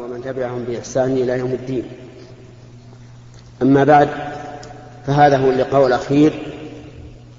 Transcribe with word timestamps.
ومن 0.00 0.22
تبعهم 0.22 0.64
بإحسان 0.64 1.12
إلى 1.12 1.38
يوم 1.38 1.52
الدين. 1.52 1.84
أما 3.62 3.84
بعد 3.84 4.08
فهذا 5.06 5.36
هو 5.36 5.50
اللقاء 5.50 5.86
الأخير 5.86 6.32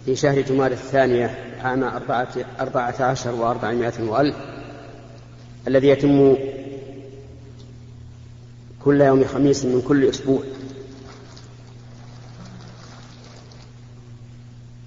في 0.05 0.15
شهر 0.15 0.41
جمال 0.41 0.71
الثانية 0.71 1.55
عام 1.61 1.83
أربعة, 1.83 2.27
أربعة 2.59 2.95
عشر 2.99 3.35
وأربعمائة 3.35 4.03
وألف 4.03 4.35
الذي 5.67 5.87
يتم 5.87 6.35
كل 8.85 9.01
يوم 9.01 9.23
خميس 9.23 9.65
من 9.65 9.81
كل 9.81 10.09
أسبوع. 10.09 10.41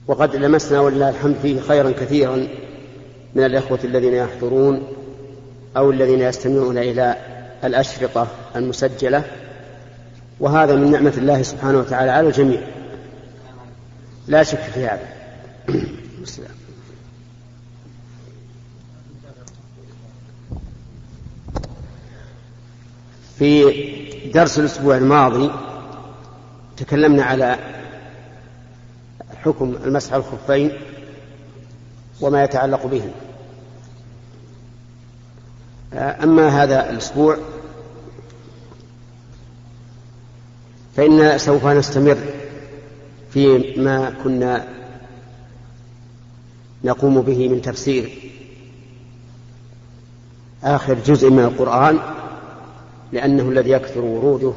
وقد 0.07 0.37
لمسنا 0.37 0.81
ولله 0.81 1.09
الحمد 1.09 1.37
فيه 1.43 1.61
خيرا 1.61 1.91
كثيرا 1.91 2.37
من 3.35 3.45
الإخوة 3.45 3.79
الذين 3.85 4.15
يحضرون 4.15 4.83
أو 5.77 5.91
الذين 5.91 6.21
يستمعون 6.21 6.79
إلى 6.79 7.40
الأشرطة 7.65 8.27
المسجلة 8.57 9.25
وهذا 10.41 10.75
من 10.77 10.91
نعمة 10.91 11.13
الله 11.17 11.43
سبحانه 11.43 11.79
وتعالى 11.79 12.11
على 12.11 12.29
الجميع. 12.29 12.61
لا 14.29 14.43
شك 14.43 14.59
في 14.59 14.87
هذا. 14.87 15.09
في 23.39 23.65
درس 24.35 24.59
الأسبوع 24.59 24.97
الماضي 24.97 25.51
تكلمنا 26.77 27.25
على 27.25 27.59
حكم 29.45 29.77
المسح 29.85 30.15
الخفين 30.15 30.73
وما 32.21 32.45
يتعلق 32.45 32.87
به 32.87 33.03
أما 35.95 36.63
هذا 36.63 36.91
الأسبوع 36.91 37.37
فإن 40.97 41.39
سوف 41.39 41.67
نستمر 41.67 42.19
فيما 43.31 44.11
كنا 44.25 44.69
نقوم 46.85 47.21
به 47.21 47.49
من 47.49 47.63
تفسير 47.63 48.31
آخر 50.65 50.95
جزء 50.95 51.31
من 51.31 51.45
القرآن 51.45 51.99
لأنه 53.13 53.49
الذي 53.49 53.71
يكثر 53.71 54.01
وروده 54.01 54.53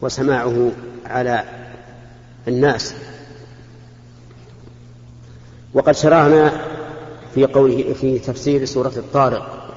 وسماعه 0.00 0.70
على 1.06 1.44
الناس. 2.48 2.94
وقد 5.74 5.94
شرعنا 5.94 6.66
في 7.34 7.46
قوله 7.46 7.92
في 7.92 8.18
تفسير 8.18 8.64
سورة 8.64 8.92
الطارق. 8.96 9.71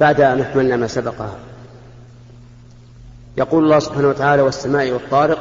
بعد 0.00 0.20
أن 0.20 0.40
أكملنا 0.40 0.76
ما 0.76 0.86
سبقها. 0.86 1.34
يقول 3.36 3.64
الله 3.64 3.78
سبحانه 3.78 4.08
وتعالى 4.08 4.42
والسماء 4.42 4.90
والطارق 4.90 5.38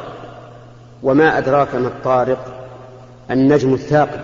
وما 1.04 1.38
أدراك 1.38 1.76
ما 1.76 1.88
الطارق 1.88 2.68
النجم 3.32 3.74
الثاقب. 3.74 4.20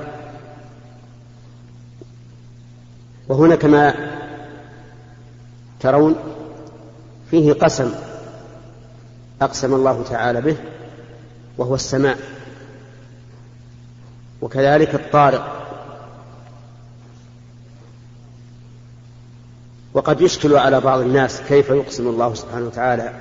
وهنا 3.30 3.56
كما 3.56 3.94
ترون 5.80 6.16
فيه 7.32 7.54
قسم 7.54 7.92
أقسم 9.42 9.74
الله 9.74 10.04
تعالى 10.10 10.42
به 10.42 10.58
وهو 11.58 11.76
السماء 11.76 12.18
وكذلك 14.42 14.96
الطارق. 14.96 15.61
وقد 19.94 20.22
يشكل 20.22 20.56
على 20.56 20.82
بعض 20.82 21.00
الناس 21.00 21.42
كيف 21.42 21.70
يقسم 21.70 22.08
الله 22.08 22.34
سبحانه 22.34 22.66
وتعالى 22.66 23.12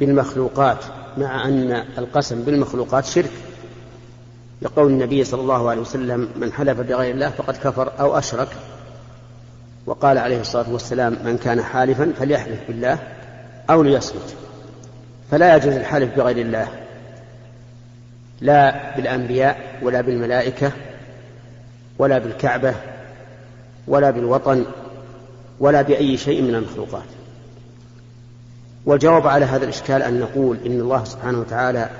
بالمخلوقات 0.00 0.84
مع 1.16 1.48
أن 1.48 1.84
القسم 1.98 2.42
بالمخلوقات 2.42 3.04
شرك. 3.04 3.30
لقول 4.62 4.86
النبي 4.86 5.24
صلى 5.24 5.40
الله 5.40 5.70
عليه 5.70 5.80
وسلم 5.80 6.28
من 6.36 6.52
حلف 6.52 6.80
بغير 6.80 7.14
الله 7.14 7.30
فقد 7.30 7.56
كفر 7.56 7.92
أو 8.00 8.18
أشرك. 8.18 8.48
وقال 9.86 10.18
عليه 10.18 10.40
الصلاة 10.40 10.72
والسلام 10.72 11.16
من 11.24 11.38
كان 11.38 11.62
حالفا 11.62 12.12
فليحلف 12.18 12.58
بالله 12.68 12.98
أو 13.70 13.82
ليصمت. 13.82 14.34
فلا 15.30 15.56
يجوز 15.56 15.74
الحلف 15.74 16.16
بغير 16.16 16.36
الله 16.38 16.68
لا 18.40 18.96
بالأنبياء 18.96 19.78
ولا 19.82 20.00
بالملائكة 20.00 20.72
ولا 21.98 22.18
بالكعبة 22.18 22.74
ولا 23.88 24.10
بالوطن 24.10 24.64
ولا 25.60 25.82
بأي 25.82 26.16
شيء 26.16 26.42
من 26.42 26.54
المخلوقات. 26.54 27.04
والجواب 28.86 29.26
على 29.26 29.44
هذا 29.44 29.64
الإشكال 29.64 30.02
أن 30.02 30.20
نقول 30.20 30.58
إن 30.66 30.80
الله 30.80 31.04
سبحانه 31.04 31.40
وتعالى 31.40 31.90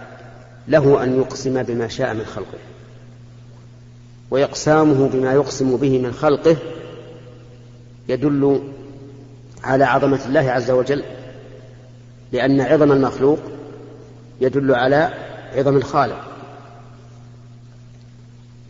له 0.68 1.02
أن 1.02 1.18
يقسم 1.18 1.62
بما 1.62 1.88
شاء 1.88 2.14
من 2.14 2.24
خلقه 2.24 2.58
وإقسامه 4.30 5.08
بما 5.08 5.32
يقسم 5.32 5.76
به 5.76 5.98
من 5.98 6.12
خلقه 6.12 6.56
يدل 8.08 8.62
على 9.64 9.84
عظمة 9.84 10.20
الله 10.26 10.50
عز 10.50 10.70
وجل 10.70 11.02
لأن 12.32 12.60
عظم 12.60 12.92
المخلوق 12.92 13.38
يدل 14.40 14.74
على 14.74 15.10
عظم 15.56 15.76
الخالق. 15.76 16.26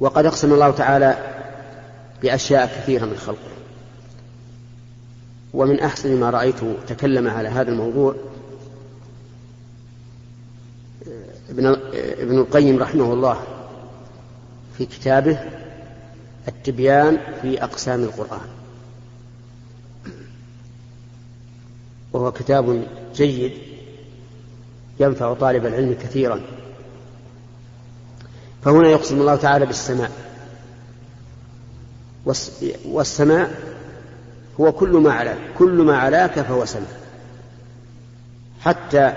وقد 0.00 0.26
أقسم 0.26 0.52
الله 0.52 0.70
تعالى 0.70 1.18
بأشياء 2.22 2.66
كثيرة 2.66 3.04
من 3.04 3.16
خلقه. 3.16 3.50
ومن 5.54 5.80
أحسن 5.80 6.20
ما 6.20 6.30
رأيت 6.30 6.60
تكلم 6.88 7.28
على 7.28 7.48
هذا 7.48 7.70
الموضوع 7.70 8.14
ابن 11.50 11.66
ابن 11.94 12.38
القيم 12.38 12.78
رحمه 12.78 13.12
الله 13.12 13.42
في 14.78 14.86
كتابه 14.86 15.38
التبيان 16.48 17.18
في 17.42 17.64
أقسام 17.64 18.02
القرآن. 18.02 18.48
وهو 22.12 22.32
كتاب 22.32 22.86
جيد 23.14 23.52
ينفع 25.00 25.34
طالب 25.34 25.66
العلم 25.66 25.94
كثيرا. 25.94 26.40
فهنا 28.64 28.88
يقسم 28.88 29.20
الله 29.20 29.36
تعالى 29.36 29.66
بالسماء. 29.66 30.12
والسماء 32.84 33.69
هو 34.60 34.72
كل 34.72 34.88
ما 34.88 35.12
علاك 35.12 35.38
كل 35.58 35.82
ما 35.82 35.96
علاك 35.96 36.40
فهو 36.40 36.64
سماء 36.64 37.00
حتى 38.60 39.12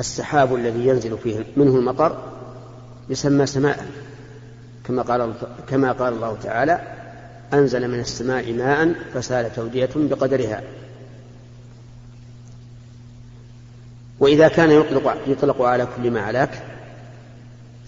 السحاب 0.00 0.54
الذي 0.54 0.86
ينزل 0.86 1.18
فيه 1.18 1.44
منه 1.56 1.76
المطر 1.76 2.32
يسمى 3.08 3.46
سماء. 3.46 3.86
كما 4.84 5.02
قال 5.02 5.34
كما 5.68 5.92
قال 5.92 6.12
الله 6.12 6.36
تعالى 6.42 6.80
أنزل 7.52 7.88
من 7.88 8.00
السماء 8.00 8.52
ماء 8.52 8.94
فسالت 9.14 9.58
أودية 9.58 9.90
بقدرها. 9.96 10.62
وإذا 14.20 14.48
كان 14.48 14.70
يطلق 14.70 15.16
يطلق 15.26 15.62
على 15.62 15.88
كل 15.96 16.10
ما 16.10 16.20
علاك 16.20 16.62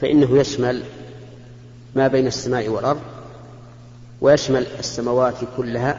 فإنه 0.01 0.39
يشمل 0.39 0.83
ما 1.95 2.09
بين 2.09 2.27
السماء 2.27 2.69
والأرض 2.69 3.01
ويشمل 4.21 4.67
السماوات 4.79 5.35
كلها 5.57 5.99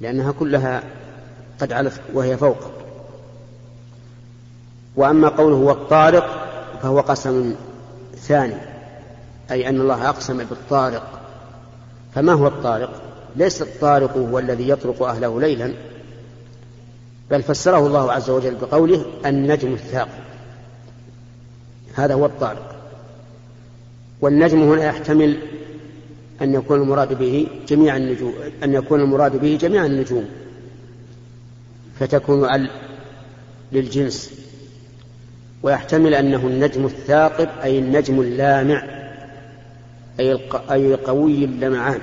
لأنها 0.00 0.32
كلها 0.32 0.82
قد 1.60 1.72
علت 1.72 2.00
وهي 2.14 2.36
فوق. 2.36 2.58
وأما 4.96 5.28
قوله 5.28 5.56
والطارق 5.56 6.48
فهو 6.82 7.00
قسم 7.00 7.54
ثاني 8.16 8.56
أي 9.50 9.68
أن 9.68 9.80
الله 9.80 10.08
أقسم 10.08 10.38
بالطارق. 10.38 11.20
فما 12.14 12.32
هو 12.32 12.46
الطارق؟ 12.46 13.02
ليس 13.36 13.62
الطارق 13.62 14.16
هو 14.16 14.38
الذي 14.38 14.68
يطرق 14.68 15.02
أهله 15.02 15.40
ليلا 15.40 15.72
بل 17.30 17.42
فسره 17.42 17.86
الله 17.86 18.12
عز 18.12 18.30
وجل 18.30 18.54
بقوله 18.54 19.04
النجم 19.26 19.72
الثاقب. 19.72 20.22
هذا 21.94 22.14
هو 22.14 22.26
الطارق. 22.26 22.76
والنجم 24.20 24.62
هنا 24.62 24.84
يحتمل 24.84 25.38
أن 26.42 26.54
يكون 26.54 26.80
المراد 26.80 27.18
به 27.18 27.46
جميع 27.68 27.96
النجوم 27.96 28.34
أن 28.64 28.74
يكون 28.74 29.00
المراد 29.00 29.36
به 29.36 29.58
جميع 29.60 29.86
النجوم. 29.86 30.28
فتكون 32.00 32.54
ال 32.54 32.70
للجنس. 33.72 34.30
ويحتمل 35.62 36.14
أنه 36.14 36.46
النجم 36.46 36.84
الثاقب 36.84 37.48
أي 37.62 37.78
النجم 37.78 38.20
اللامع 38.20 38.84
أي 40.20 40.38
أي 40.70 40.94
القوي 40.94 41.44
اللمعان. 41.44 42.00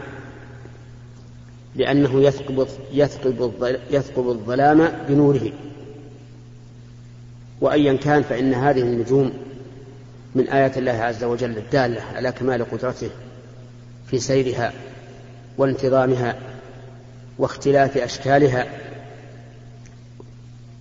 لأنه 1.75 2.21
يثقب 2.21 2.67
يثقب 2.93 3.77
يثقب 3.91 4.29
الظلام 4.29 4.91
بنوره. 5.09 5.51
وأيا 7.61 7.93
كان 7.93 8.23
فإن 8.23 8.53
هذه 8.53 8.81
النجوم 8.81 9.33
من 10.35 10.47
آيات 10.47 10.77
الله 10.77 10.91
عز 10.91 11.23
وجل 11.23 11.57
الدالة 11.57 12.01
على 12.01 12.31
كمال 12.31 12.71
قدرته. 12.71 13.09
في 14.11 14.19
سيرها 14.19 14.73
وانتظامها 15.57 16.35
واختلاف 17.37 17.97
أشكالها 17.97 18.67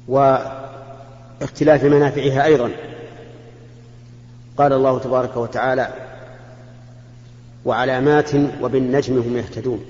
واختلاف 0.08 1.84
منافعها 1.84 2.44
أيضا. 2.44 2.70
قال 4.58 4.72
الله 4.72 4.98
تبارك 4.98 5.36
وتعالى 5.36 5.88
وعلامات 7.64 8.30
وبالنجم 8.62 9.18
هم 9.18 9.36
يهتدون 9.36 9.84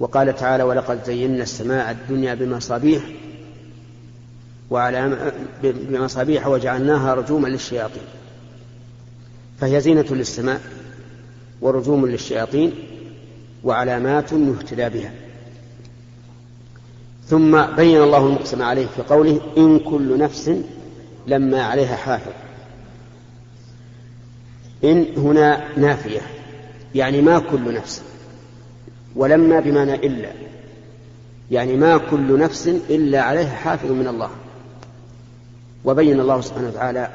وقال 0.00 0.36
تعالى 0.36 0.62
ولقد 0.62 1.04
زينا 1.04 1.42
السماء 1.42 1.90
الدنيا 1.90 2.34
بمصابيح 2.34 3.02
وعلى 4.70 5.32
بمصابيح 5.62 6.46
وجعلناها 6.46 7.14
رجوما 7.14 7.48
للشياطين 7.48 8.02
فهي 9.60 9.80
زينة 9.80 10.06
للسماء. 10.10 10.60
ورجوم 11.60 12.06
للشياطين 12.06 12.72
وعلامات 13.64 14.32
يهتدى 14.32 14.88
بها. 14.88 15.12
ثم 17.26 17.62
بين 17.76 18.02
الله 18.02 18.26
المقسم 18.26 18.62
عليه 18.62 18.86
في 18.86 19.02
قوله 19.02 19.40
إن 19.56 19.78
كل 19.78 20.18
نفس 20.18 20.50
لما 21.26 21.62
عليها 21.62 21.96
حافظ. 21.96 22.32
إن 24.84 25.06
هنا 25.16 25.78
نافية 25.78 26.20
يعني 26.94 27.22
ما 27.22 27.38
كل 27.38 27.74
نفس 27.74 28.02
ولما 29.16 29.60
بمعنى 29.60 29.94
إلا 29.94 30.28
يعني 31.50 31.76
ما 31.76 31.98
كل 31.98 32.38
نفس 32.38 32.68
إلا 32.68 33.22
عليها 33.22 33.54
حافظ 33.54 33.90
من 33.90 34.08
الله. 34.08 34.30
وبين 35.84 36.20
الله 36.20 36.40
سبحانه 36.40 36.68
وتعالى 36.68 37.10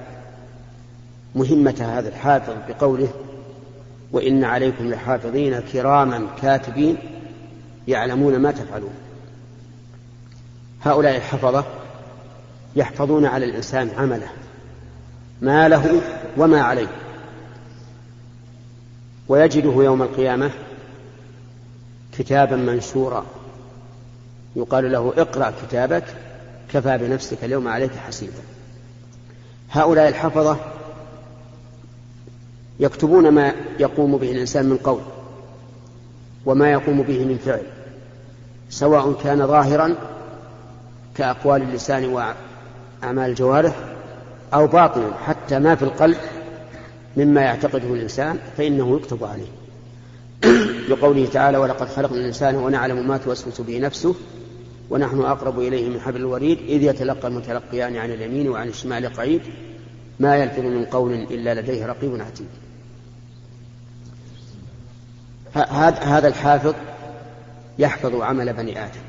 مهمة 1.35 1.75
هذا 1.79 2.09
الحافظ 2.09 2.53
بقوله 2.69 3.07
وإن 4.13 4.44
عليكم 4.44 4.89
لحافظين 4.89 5.60
كراما 5.60 6.27
كاتبين 6.42 6.98
يعلمون 7.88 8.39
ما 8.39 8.51
تفعلون. 8.51 8.94
هؤلاء 10.83 11.15
الحفظة 11.15 11.65
يحفظون 12.75 13.25
على 13.25 13.45
الإنسان 13.45 13.89
عمله 13.98 14.30
ما 15.42 15.68
له 15.68 16.01
وما 16.38 16.62
عليه. 16.62 16.88
ويجده 19.27 19.83
يوم 19.83 20.01
القيامة 20.01 20.51
كتابا 22.18 22.56
منشورا 22.56 23.25
يقال 24.56 24.92
له 24.92 25.13
اقرأ 25.18 25.54
كتابك 25.63 26.04
كفى 26.74 26.98
بنفسك 26.98 27.44
اليوم 27.44 27.68
عليك 27.68 27.95
حسيبا. 27.95 28.42
هؤلاء 29.71 30.07
الحفظة 30.10 30.57
يكتبون 32.79 33.29
ما 33.29 33.53
يقوم 33.79 34.17
به 34.17 34.31
الإنسان 34.31 34.65
من 34.65 34.77
قول 34.77 35.01
وما 36.45 36.71
يقوم 36.71 37.01
به 37.01 37.25
من 37.25 37.37
فعل 37.37 37.63
سواء 38.69 39.13
كان 39.23 39.47
ظاهرا 39.47 39.95
كأقوال 41.15 41.61
اللسان 41.61 42.05
وأعمال 42.05 43.29
الجوارح 43.29 43.75
أو 44.53 44.67
باطنا 44.67 45.13
حتى 45.25 45.59
ما 45.59 45.75
في 45.75 45.83
القلب 45.83 46.17
مما 47.17 47.41
يعتقده 47.41 47.93
الإنسان 47.93 48.39
فإنه 48.57 48.95
يكتب 48.95 49.23
عليه. 49.23 49.47
لقوله 50.89 51.25
تعالى 51.25 51.57
ولقد 51.57 51.87
خلقنا 51.87 52.19
الإنسان 52.19 52.55
ونعلم 52.55 53.07
ما 53.07 53.17
توسوس 53.17 53.61
به 53.61 53.79
نفسه 53.79 54.15
ونحن 54.89 55.21
أقرب 55.21 55.59
إليه 55.59 55.89
من 55.89 55.99
حبل 55.99 56.15
الوريد 56.15 56.57
إذ 56.67 56.83
يتلقى 56.83 57.27
المتلقيان 57.27 57.95
عن 57.95 58.11
اليمين 58.11 58.49
وعن 58.49 58.67
الشمال 58.67 59.13
قعيد 59.13 59.41
ما 60.19 60.35
يلفظ 60.35 60.59
من 60.59 60.85
قول 60.85 61.13
إلا 61.13 61.61
لديه 61.61 61.85
رقيب 61.85 62.21
عتيد. 62.21 62.47
هذا 65.55 66.27
الحافظ 66.27 66.75
يحفظ 67.79 68.15
عمل 68.15 68.53
بني 68.53 68.85
آدم. 68.85 69.01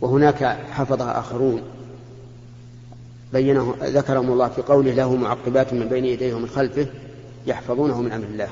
وهناك 0.00 0.44
حفظه 0.70 1.18
آخرون. 1.18 1.62
بينه 3.32 3.74
ذكرهم 3.82 4.32
الله 4.32 4.48
في 4.48 4.62
قوله 4.62 4.92
له 4.92 5.16
معقبات 5.16 5.72
من 5.72 5.88
بين 5.88 6.04
يديه 6.04 6.34
ومن 6.34 6.48
خلفه 6.48 6.86
يحفظونه 7.46 8.00
من 8.00 8.12
أمر 8.12 8.24
الله. 8.24 8.48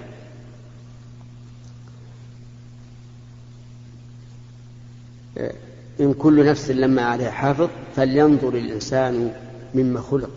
إن 6.01 6.15
كل 6.15 6.47
نفس 6.47 6.71
لما 6.71 7.03
عليها 7.03 7.31
حافظ 7.31 7.69
فلينظر 7.97 8.49
الإنسان 8.49 9.35
مما 9.75 10.01
خلق. 10.01 10.31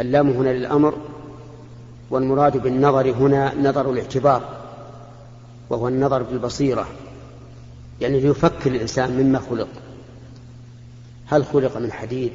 اللام 0.00 0.30
هنا 0.30 0.48
للأمر 0.48 0.94
والمراد 2.12 2.56
بالنظر 2.56 3.10
هنا 3.10 3.54
نظر 3.54 3.90
الاعتبار 3.90 4.42
وهو 5.70 5.88
النظر 5.88 6.22
بالبصيرة 6.22 6.88
يعني 8.00 8.20
ليفكر 8.20 8.70
الإنسان 8.70 9.10
مما 9.10 9.38
خلق. 9.50 9.68
هل 11.26 11.44
خلق 11.44 11.76
من 11.76 11.92
حديد؟ 11.92 12.32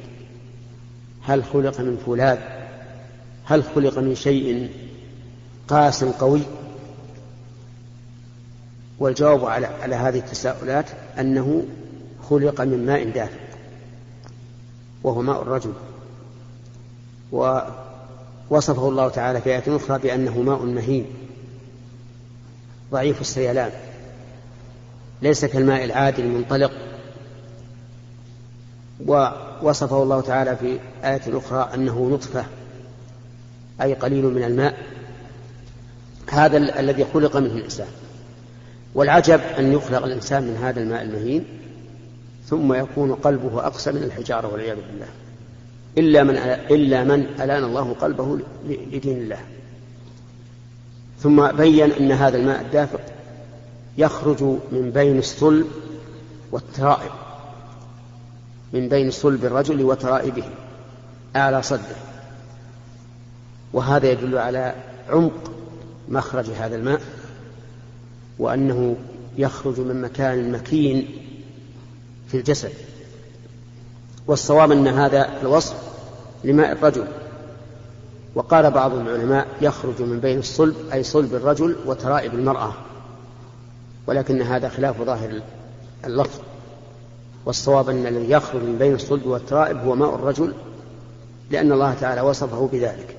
هل 1.22 1.44
خلق 1.44 1.80
من 1.80 1.96
فولاذ؟ 2.06 2.38
هل 3.44 3.64
خلق 3.64 3.98
من 3.98 4.14
شيء 4.14 4.70
قاس 5.68 6.04
قوي؟ 6.04 6.42
والجواب 8.98 9.44
على 9.44 9.66
على 9.66 9.94
هذه 9.94 10.18
التساؤلات 10.18 10.86
أنه 11.18 11.64
خلق 12.30 12.60
من 12.60 12.86
ماء 12.86 13.10
دافئ 13.10 13.40
وهو 15.04 15.22
ماء 15.22 15.42
الرجل. 15.42 15.72
ووصفه 18.50 18.88
الله 18.88 19.08
تعالى 19.08 19.40
في 19.40 19.50
آية 19.50 19.76
أخرى 19.76 19.98
بأنه 19.98 20.42
ماء 20.42 20.62
مهين 20.62 21.06
ضعيف 22.92 23.20
السيلان 23.20 23.70
ليس 25.22 25.44
كالماء 25.44 25.84
العادي 25.84 26.22
المنطلق. 26.22 26.72
ووصفه 29.06 30.02
الله 30.02 30.20
تعالى 30.20 30.56
في 30.56 30.78
آية 31.04 31.38
أخرى 31.38 31.70
أنه 31.74 32.08
نطفة 32.12 32.44
أي 33.82 33.94
قليل 33.94 34.24
من 34.24 34.42
الماء. 34.42 34.78
هذا 36.30 36.56
الذي 36.56 37.04
خلق 37.14 37.36
منه 37.36 37.54
الإنسان. 37.54 37.88
والعجب 38.94 39.40
أن 39.58 39.72
يخلق 39.72 40.04
الإنسان 40.04 40.42
من 40.42 40.56
هذا 40.56 40.80
الماء 40.80 41.02
المهين 41.02 41.44
ثم 42.46 42.72
يكون 42.72 43.14
قلبه 43.14 43.66
أقسى 43.66 43.92
من 43.92 44.02
الحجارة 44.02 44.52
والعياذ 44.52 44.76
بالله. 44.76 45.08
إلا 45.98 46.22
من 46.22 46.36
إلا 46.70 47.04
من 47.04 47.26
ألان 47.40 47.64
الله 47.64 47.92
قلبه 47.92 48.38
لدين 48.68 49.18
الله. 49.18 49.40
ثم 51.20 51.46
بين 51.46 51.92
أن 51.92 52.12
هذا 52.12 52.36
الماء 52.36 52.60
الدافق 52.60 53.00
يخرج 53.98 54.42
من 54.72 54.90
بين 54.94 55.18
الصلب 55.18 55.66
والترائب 56.52 57.10
من 58.72 58.88
بين 58.88 59.10
صلب 59.10 59.44
الرجل 59.44 59.82
وترائبه 59.82 60.44
أعلى 61.36 61.62
صده. 61.62 61.96
وهذا 63.72 64.10
يدل 64.10 64.38
على 64.38 64.74
عمق 65.08 65.52
مخرج 66.08 66.50
هذا 66.50 66.76
الماء 66.76 67.00
وأنه 68.38 68.96
يخرج 69.38 69.80
من 69.80 70.02
مكان 70.02 70.52
مكين 70.52 71.08
في 72.28 72.36
الجسد. 72.36 72.72
والصواب 74.28 74.72
أن 74.72 74.88
هذا 74.88 75.40
الوصف 75.42 75.74
لماء 76.44 76.72
الرجل. 76.72 77.06
وقال 78.34 78.70
بعض 78.70 78.94
العلماء 78.94 79.46
يخرج 79.60 80.02
من 80.02 80.20
بين 80.20 80.38
الصلب 80.38 80.76
أي 80.92 81.02
صلب 81.02 81.34
الرجل 81.34 81.76
وترائب 81.86 82.34
المرأة. 82.34 82.72
ولكن 84.06 84.42
هذا 84.42 84.68
خلاف 84.68 85.02
ظاهر 85.02 85.40
اللفظ. 86.04 86.40
والصواب 87.46 87.88
أن 87.88 88.06
الذي 88.06 88.30
يخرج 88.30 88.62
من 88.62 88.76
بين 88.78 88.94
الصلب 88.94 89.26
والترائب 89.26 89.78
هو 89.78 89.94
ماء 89.94 90.14
الرجل 90.14 90.54
لأن 91.50 91.72
الله 91.72 91.94
تعالى 91.94 92.20
وصفه 92.20 92.68
بذلك. 92.72 93.16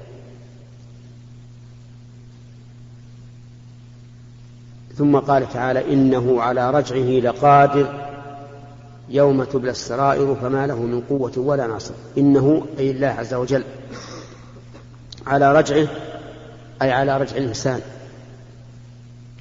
ثم 4.98 5.18
قال 5.18 5.50
تعالى 5.54 5.94
إنه 5.94 6.42
على 6.42 6.72
رجعه 6.72 7.20
لقادر 7.30 8.09
يوم 9.10 9.44
تبلى 9.44 9.72
السرائر 9.72 10.36
فما 10.36 10.68
له 10.68 10.76
من 10.76 11.02
قوة 11.02 11.32
ولا 11.38 11.68
ناصر. 11.68 11.94
إنه 12.18 12.66
أي 12.80 12.92
الله 12.92 13.08
عز 13.08 13.34
وجل 13.34 13.64
على 15.28 15.54
رجعه 15.54 15.88
أي 16.82 16.92
على 16.92 17.18
رجع 17.18 17.36
الإنسان. 17.36 17.82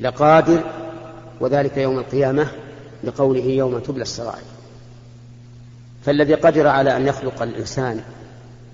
لقادر 0.01 0.63
وذلك 1.41 1.77
يوم 1.77 1.99
القيامة 1.99 2.47
لقوله 3.05 3.45
يوم 3.45 3.79
تبلى 3.79 4.03
السرائر. 4.03 4.45
فالذي 6.05 6.35
قدر 6.35 6.67
على 6.67 6.97
أن 6.97 7.07
يخلق 7.07 7.43
الإنسان 7.43 8.01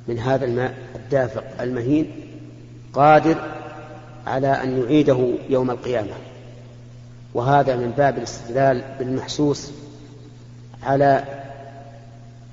من 0.09 0.19
هذا 0.19 0.45
الماء 0.45 0.75
الدافق 0.95 1.45
المهين 1.61 2.11
قادر 2.93 3.37
على 4.27 4.49
أن 4.49 4.83
يعيده 4.83 5.29
يوم 5.49 5.71
القيامة. 5.71 6.15
وهذا 7.35 7.77
من 7.77 7.91
باب 7.91 8.19
الاستدلال 8.19 8.85
بالمحسوس 8.99 9.71
على 10.85 11.25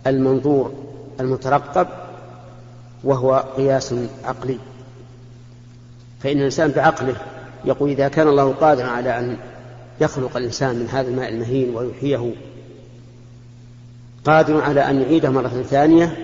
المنظور 0.07 0.73
المترقب 1.19 1.88
وهو 3.03 3.45
قياس 3.57 3.95
عقلي. 4.23 4.57
فإن 6.19 6.38
الإنسان 6.38 6.71
بعقله 6.71 7.15
يقول 7.65 7.89
إذا 7.89 8.07
كان 8.07 8.27
الله 8.27 8.53
قادرا 8.53 8.88
على 8.88 9.19
أن 9.19 9.38
يخلق 10.01 10.38
الإنسان 10.38 10.75
من 10.75 10.88
هذا 10.88 11.07
الماء 11.07 11.29
المهين 11.29 11.75
ويحييه 11.75 12.31
قادر 14.25 14.61
على 14.61 14.89
أن 14.89 15.01
يعيده 15.01 15.29
مرة 15.29 15.63
ثانية 15.69 16.17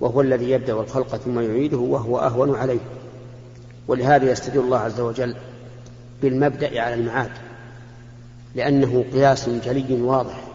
وهو 0.00 0.20
الذي 0.20 0.50
يبدأ 0.50 0.72
الخلق 0.72 1.16
ثم 1.16 1.40
يعيده 1.40 1.78
وهو 1.78 2.18
أهون 2.18 2.54
عليه. 2.54 2.80
ولهذا 3.88 4.30
يستدل 4.30 4.60
الله 4.60 4.78
عز 4.78 5.00
وجل 5.00 5.34
بالمبدأ 6.22 6.80
على 6.80 6.94
المعاد 6.94 7.30
لأنه 8.54 9.04
قياس 9.12 9.48
جلي 9.48 10.02
واضح. 10.02 10.49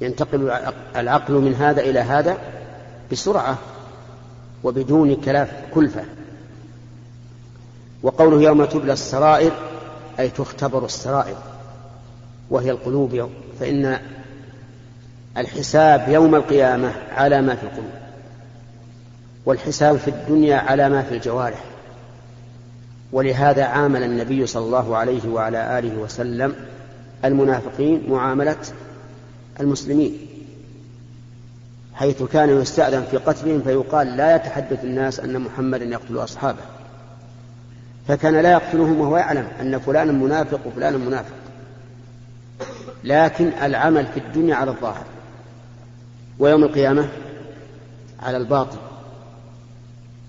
ينتقل 0.00 0.50
العقل 0.96 1.34
من 1.34 1.54
هذا 1.54 1.80
إلى 1.80 1.98
هذا 1.98 2.38
بسرعة 3.12 3.58
وبدون 4.64 5.16
كلاف 5.16 5.52
كلفة. 5.74 6.04
وقوله 8.02 8.42
يوم 8.42 8.64
تبلى 8.64 8.92
السرائر 8.92 9.52
أي 10.18 10.28
تختبر 10.28 10.84
السرائر 10.84 11.36
وهي 12.50 12.70
القلوب 12.70 13.14
يوم 13.14 13.30
فإن 13.60 13.98
الحساب 15.36 16.08
يوم 16.08 16.34
القيامة 16.34 16.92
على 17.12 17.42
ما 17.42 17.54
في 17.54 17.62
القلوب 17.62 17.90
والحساب 19.46 19.96
في 19.96 20.08
الدنيا 20.08 20.56
على 20.56 20.88
ما 20.88 21.02
في 21.02 21.14
الجوارح. 21.14 21.64
ولهذا 23.12 23.64
عامل 23.64 24.02
النبي 24.02 24.46
صلى 24.46 24.64
الله 24.64 24.96
عليه 24.96 25.28
وعلى 25.28 25.78
آله 25.78 25.96
وسلم 25.96 26.54
المنافقين 27.24 28.02
معاملة 28.08 28.56
المسلمين 29.60 30.18
حيث 31.94 32.22
كان 32.22 32.60
يستأذن 32.60 33.04
في 33.10 33.16
قتلهم 33.16 33.62
فيقال 33.62 34.16
لا 34.16 34.36
يتحدث 34.36 34.84
الناس 34.84 35.20
أن 35.20 35.40
محمدا 35.40 35.84
يقتل 35.84 36.16
أصحابه. 36.16 36.62
فكان 38.08 38.34
لا 38.34 38.52
يقتلهم 38.52 39.00
وهو 39.00 39.16
يعلم 39.16 39.48
أن 39.60 39.78
فلانا 39.78 40.12
منافق 40.12 40.60
وفلانا 40.66 40.96
منافق. 40.96 41.34
لكن 43.04 43.50
العمل 43.62 44.06
في 44.06 44.20
الدنيا 44.20 44.54
على 44.54 44.70
الظاهر 44.70 45.04
ويوم 46.38 46.64
القيامة 46.64 47.08
على 48.22 48.36
الباطن 48.36 48.78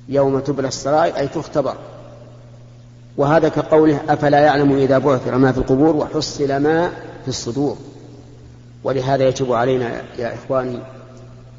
يوم 0.09 0.39
تبلى 0.39 0.67
السرائر 0.67 1.17
أي 1.17 1.27
تختبر. 1.27 1.75
وهذا 3.17 3.49
كقوله 3.49 4.01
أفلا 4.09 4.39
يعلم 4.39 4.77
إذا 4.77 4.97
بعثر 4.97 5.37
ما 5.37 5.51
في 5.51 5.57
القبور 5.57 5.95
وحصل 5.95 6.57
ما 6.57 6.89
في 7.21 7.27
الصدور. 7.27 7.77
ولهذا 8.83 9.27
يجب 9.27 9.53
علينا 9.53 10.01
يا 10.17 10.33
إخواني 10.35 10.79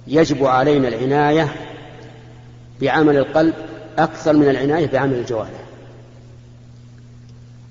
يجب 0.07 0.45
علينا 0.45 0.89
العناية 0.89 1.49
بعمل 2.81 3.17
القلب 3.17 3.55
أكثر 3.99 4.33
من 4.33 4.49
العناية 4.49 4.87
بعمل 4.87 5.15
الجوارح. 5.15 5.63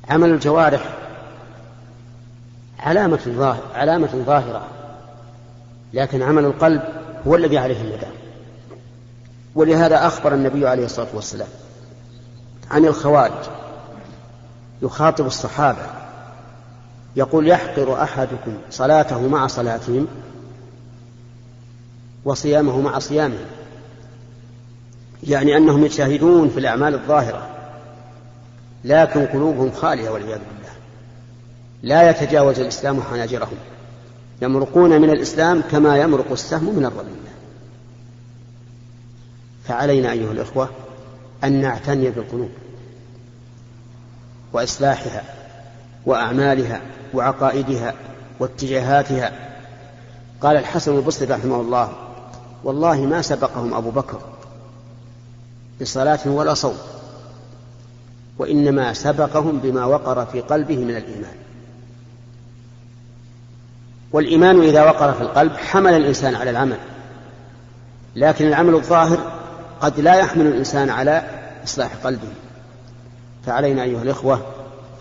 عمل 0.10 0.29
الجوارح 0.29 0.98
علامة 2.79 3.20
ظاهرة 3.27 3.72
علامة 3.75 4.24
ظاهرة 4.25 4.67
لكن 5.93 6.22
عمل 6.22 6.46
القلب 6.46 6.81
هو 7.27 7.36
الذي 7.36 7.58
عليه 7.58 7.81
المدام 7.81 8.12
ولهذا 9.55 10.08
أخبر 10.08 10.34
النبي 10.34 10.67
عليه 10.67 10.86
الصلاة 10.86 11.08
والسلام 11.13 11.48
عن 12.72 12.86
الخوارج 12.86 13.46
يخاطب 14.81 15.25
الصحابة. 15.25 16.00
يقول 17.15 17.48
يحقر 17.48 18.03
أحدكم 18.03 18.58
صلاته 18.70 19.27
مع 19.27 19.48
صلاتهم 19.48 20.08
وصيامه 22.25 22.82
مع 22.82 23.00
صيامهم 23.00 23.46
يعني 25.24 25.58
أنهم 25.58 25.86
يجتهدون 25.86 26.50
في 26.50 26.60
الأعمال 26.60 26.94
الظاهرة 26.94 27.50
لكن 28.84 29.25
قلوبهم 29.25 29.72
خالية 29.72 30.10
والعياذ 30.10 30.39
بالله. 30.39 30.72
لا 31.84 32.10
يتجاوز 32.10 32.60
الإسلام 32.60 33.01
حناجرهم 33.01 33.58
يمرقون 34.41 35.01
من 35.01 35.10
الإسلام 35.10 35.62
كما 35.72 35.98
يمرق 35.98 36.32
السهم 36.32 36.75
من 36.75 36.86
الرمية 36.86 37.32
فعلينا 39.68 40.12
أيها 40.12 40.32
الإخوة 40.32 40.70
أن 41.44 41.62
نعتني 41.62 42.10
بالقلوب 42.10 42.50
وإصلاحها 44.53 45.24
وأعمالها 46.06 46.82
وعقائدها 47.13 47.94
واتجاهاتها. 48.39 49.32
قال 50.41 50.58
الحسن 50.58 50.96
البصري 50.96 51.34
رحمه 51.34 51.62
الله 51.62 51.91
والله 52.63 53.01
ما 53.01 53.22
سبقهم 53.22 53.74
أبو 53.74 53.89
بكر 53.89 54.20
بصلاة 55.82 56.20
ولا 56.25 56.53
صوم 56.53 56.77
وإنما 58.38 58.94
سبقهم 58.94 59.60
بما 59.60 59.86
وقر 59.86 60.25
في 60.25 60.41
قلبه 60.41 60.77
من 60.77 60.98
الإيمان. 60.98 61.36
والإيمان 64.12 64.62
إذا 64.62 64.84
وقر 64.84 65.13
في 65.13 65.22
القلب 65.22 65.56
حمل 65.56 65.94
الإنسان 65.94 66.36
على 66.36 66.50
العمل 66.50 66.77
لكن 68.15 68.48
العمل 68.48 68.74
الظاهر 68.74 69.32
قد 69.82 70.00
لا 70.00 70.15
يحمل 70.15 70.48
الإنسان 70.48 70.89
على 70.89 71.24
إصلاح 71.63 71.91
قلبه. 72.03 72.34
فعلينا 73.46 73.84
أيها 73.84 74.01
الإخوة 74.01 74.41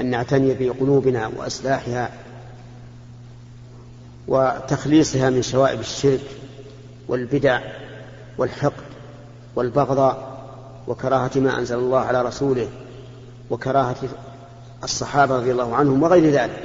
أن 0.01 0.07
نعتني 0.07 0.55
بقلوبنا 0.55 1.31
وإصلاحها 1.37 2.11
وتخليصها 4.29 5.31
من 5.31 5.43
شوائب 5.43 5.81
الشرك 5.81 6.21
والبدع 7.09 7.61
والحقد 8.39 8.83
والبغضاء 9.57 10.31
وكراهة 10.89 11.31
ما 11.37 11.59
أنزل 11.59 11.79
الله 11.79 11.99
على 11.99 12.23
رسوله 12.23 12.69
وكراهة 13.51 13.97
الصحابة 14.85 15.37
رضي 15.37 15.53
الله 15.53 15.77
عنهم 15.77 16.03
وغير 16.03 16.31
ذلك 16.31 16.63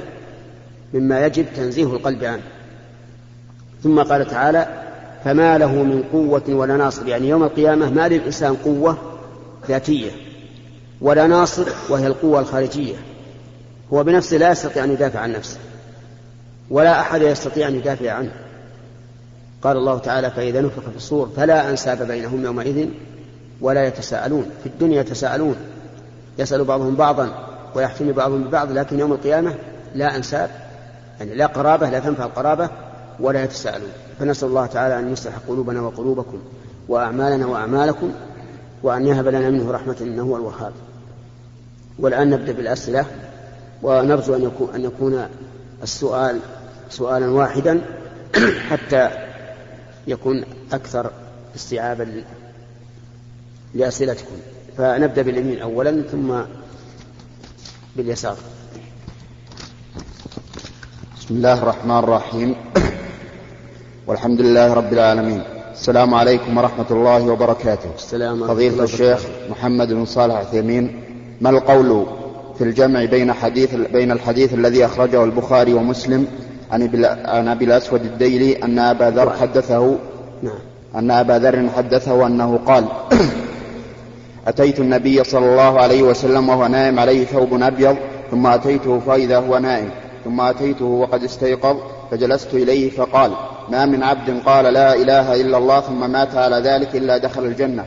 مما 0.94 1.26
يجب 1.26 1.46
تنزيه 1.56 1.84
القلب 1.84 2.24
عنه. 2.24 2.42
ثم 3.82 4.02
قال 4.02 4.26
تعالى 4.26 4.82
فما 5.24 5.58
له 5.58 5.72
من 5.72 6.02
قوة 6.12 6.42
ولا 6.48 6.76
ناصر 6.76 7.08
يعني 7.08 7.28
يوم 7.28 7.44
القيامة 7.44 7.90
ما 7.90 8.08
للإنسان 8.08 8.54
قوة 8.54 8.98
ذاتية 9.68 10.10
ولا 11.00 11.26
ناصر 11.26 11.66
وهي 11.88 12.06
القوة 12.06 12.40
الخارجية. 12.40 12.96
هو 13.92 14.04
بنفسه 14.04 14.36
لا 14.36 14.50
يستطيع 14.50 14.84
أن 14.84 14.90
يدافع 14.90 15.20
عن 15.20 15.32
نفسه 15.32 15.58
ولا 16.70 17.00
أحد 17.00 17.22
يستطيع 17.22 17.68
أن 17.68 17.74
يدافع 17.74 18.12
عنه. 18.12 18.32
قال 19.62 19.76
الله 19.76 19.98
تعالى 19.98 20.30
فإذا 20.30 20.60
نفخ 20.60 20.82
في 20.90 20.96
الصور 20.96 21.28
فلا 21.36 21.70
أنساب 21.70 22.02
بينهم 22.02 22.44
يومئذ 22.44 22.88
ولا 23.60 23.86
يتساءلون 23.86 24.46
في 24.62 24.68
الدنيا 24.68 25.00
يتساءلون 25.00 25.56
يسأل 26.38 26.64
بعضهم 26.64 26.94
بعضا 26.94 27.46
ويحتمي 27.74 28.12
بعضهم 28.12 28.44
ببعض 28.44 28.72
لكن 28.72 28.98
يوم 28.98 29.12
القيامة 29.12 29.54
لا 29.94 30.16
أنساب 30.16 30.50
يعني 31.20 31.34
لا 31.34 31.46
قرابة 31.46 31.90
لا 31.90 31.98
تنفع 31.98 32.24
القرابة 32.24 32.70
ولا 33.20 33.44
يتساءلون. 33.44 33.90
فنسأل 34.18 34.48
الله 34.48 34.66
تعالى 34.66 34.98
أن 34.98 35.12
يصلح 35.12 35.32
قلوبنا 35.48 35.80
وقلوبكم 35.80 36.38
وأعمالنا 36.88 37.46
وأعمالكم 37.46 38.12
وأن 38.82 39.06
يهب 39.06 39.28
لنا 39.28 39.50
منه 39.50 39.70
رحمة 39.70 39.96
إنه 40.00 40.22
هو 40.22 40.36
الوهاب. 40.36 40.72
والآن 41.98 42.30
نبدأ 42.30 42.52
بالأسئلة. 42.52 43.04
ونرجو 43.82 44.34
أن 44.34 44.42
يكون, 44.42 44.74
أن 44.74 44.84
يكون 44.84 45.28
السؤال 45.82 46.40
سؤالا 46.90 47.30
واحدا 47.30 47.80
حتى 48.70 49.10
يكون 50.06 50.44
أكثر 50.72 51.10
استيعابا 51.56 52.24
لأسئلتكم. 53.74 54.36
فنبدأ 54.78 55.22
باليمين 55.22 55.58
أولا 55.58 56.02
ثم 56.02 56.40
باليسار. 57.96 58.36
بسم 61.18 61.34
الله 61.34 61.62
الرحمن 61.62 61.98
الرحيم. 61.98 62.54
والحمد 64.06 64.40
لله 64.40 64.74
رب 64.74 64.92
العالمين. 64.92 65.42
السلام 65.72 66.14
عليكم 66.14 66.58
ورحمة 66.58 66.86
الله 66.90 67.22
وبركاته. 67.32 67.90
السلام 67.94 68.46
فضيلة 68.46 68.84
الشيخ 68.84 69.20
محمد 69.50 69.92
بن 69.92 70.04
صالح 70.04 70.34
عثيمين 70.34 71.02
ما 71.40 71.50
القول 71.50 72.06
في 72.58 72.64
الجمع 72.64 73.04
بين 73.04 73.32
حديث 73.32 73.74
بين 73.74 74.12
الحديث 74.12 74.54
الذي 74.54 74.84
أخرجه 74.84 75.24
البخاري 75.24 75.74
ومسلم 75.74 76.26
عن 76.70 77.48
أبي 77.48 77.64
الأسود 77.64 78.00
الديلي 78.04 78.56
أن 78.62 78.78
أبا 78.78 79.10
ذر 79.10 79.30
حدثه 79.30 79.96
نعم. 80.42 80.58
أن 80.94 81.10
أبا 81.10 81.38
ذر 81.38 81.68
حدثه 81.76 82.26
أنه 82.26 82.58
قال 82.66 82.84
أتيت 84.48 84.80
النبي 84.80 85.24
صلى 85.24 85.46
الله 85.46 85.80
عليه 85.80 86.02
وسلم 86.02 86.48
وهو 86.48 86.66
نائم 86.66 86.98
عليه 86.98 87.24
ثوب 87.24 87.62
أبيض 87.62 87.96
ثم 88.30 88.46
أتيته 88.46 88.98
فإذا 88.98 89.38
هو 89.38 89.58
نائم 89.58 89.90
ثم 90.24 90.40
أتيته 90.40 90.84
وقد 90.84 91.24
استيقظ 91.24 91.76
فجلست 92.10 92.54
إليه 92.54 92.90
فقال 92.90 93.32
ما 93.68 93.86
من 93.86 94.02
عبد 94.02 94.42
قال 94.46 94.64
لا 94.64 94.94
إله 94.94 95.40
إلا 95.40 95.58
الله 95.58 95.80
ثم 95.80 96.10
مات 96.10 96.34
على 96.34 96.56
ذلك 96.56 96.96
إلا 96.96 97.18
دخل 97.18 97.44
الجنة. 97.44 97.84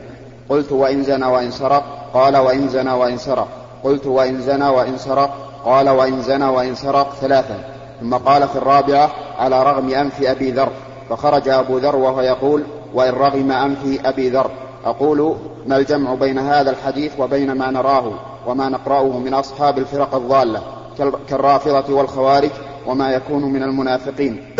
قلت 0.48 0.72
وإن 0.72 1.02
زنى 1.02 1.26
وإن 1.26 1.50
سرق؟ 1.50 2.10
قال 2.14 2.36
وإن 2.36 2.68
زنى 2.68 2.92
وإن 2.92 3.18
سرق. 3.18 3.48
قلت 3.84 4.06
وإن 4.06 4.40
زنى 4.40 4.68
وإن 4.68 4.98
سرق 4.98 5.30
قال 5.64 5.88
وإن 5.88 6.22
زنى 6.22 6.44
وإن 6.44 6.74
سرق 6.74 7.14
ثلاثا. 7.20 7.64
ثم 8.00 8.14
قال 8.14 8.48
في 8.48 8.56
الرابعة 8.56 9.10
على 9.38 9.62
رغم 9.62 9.94
أنف 9.94 10.22
أبي 10.22 10.50
ذر. 10.50 10.68
فخرج 11.10 11.48
أبو 11.48 11.78
ذر 11.78 11.96
وهو 11.96 12.20
يقول 12.20 12.64
وإن 12.94 13.12
رغم 13.14 13.52
أنف 13.52 14.06
أبي 14.06 14.30
ذر. 14.30 14.50
أقول 14.84 15.36
ما 15.66 15.76
الجمع 15.76 16.14
بين 16.14 16.38
هذا 16.38 16.70
الحديث 16.70 17.12
وبين 17.18 17.52
ما 17.52 17.70
نراه 17.70 18.12
وما 18.46 18.68
نقرأه 18.68 19.18
من 19.18 19.34
أصحاب 19.34 19.78
الفرق 19.78 20.14
الضالة 20.14 20.62
كالرافضة 21.28 21.94
والخوارج 21.94 22.50
وما 22.86 23.10
يكون 23.10 23.42
من 23.42 23.62
المنافقين. 23.62 24.54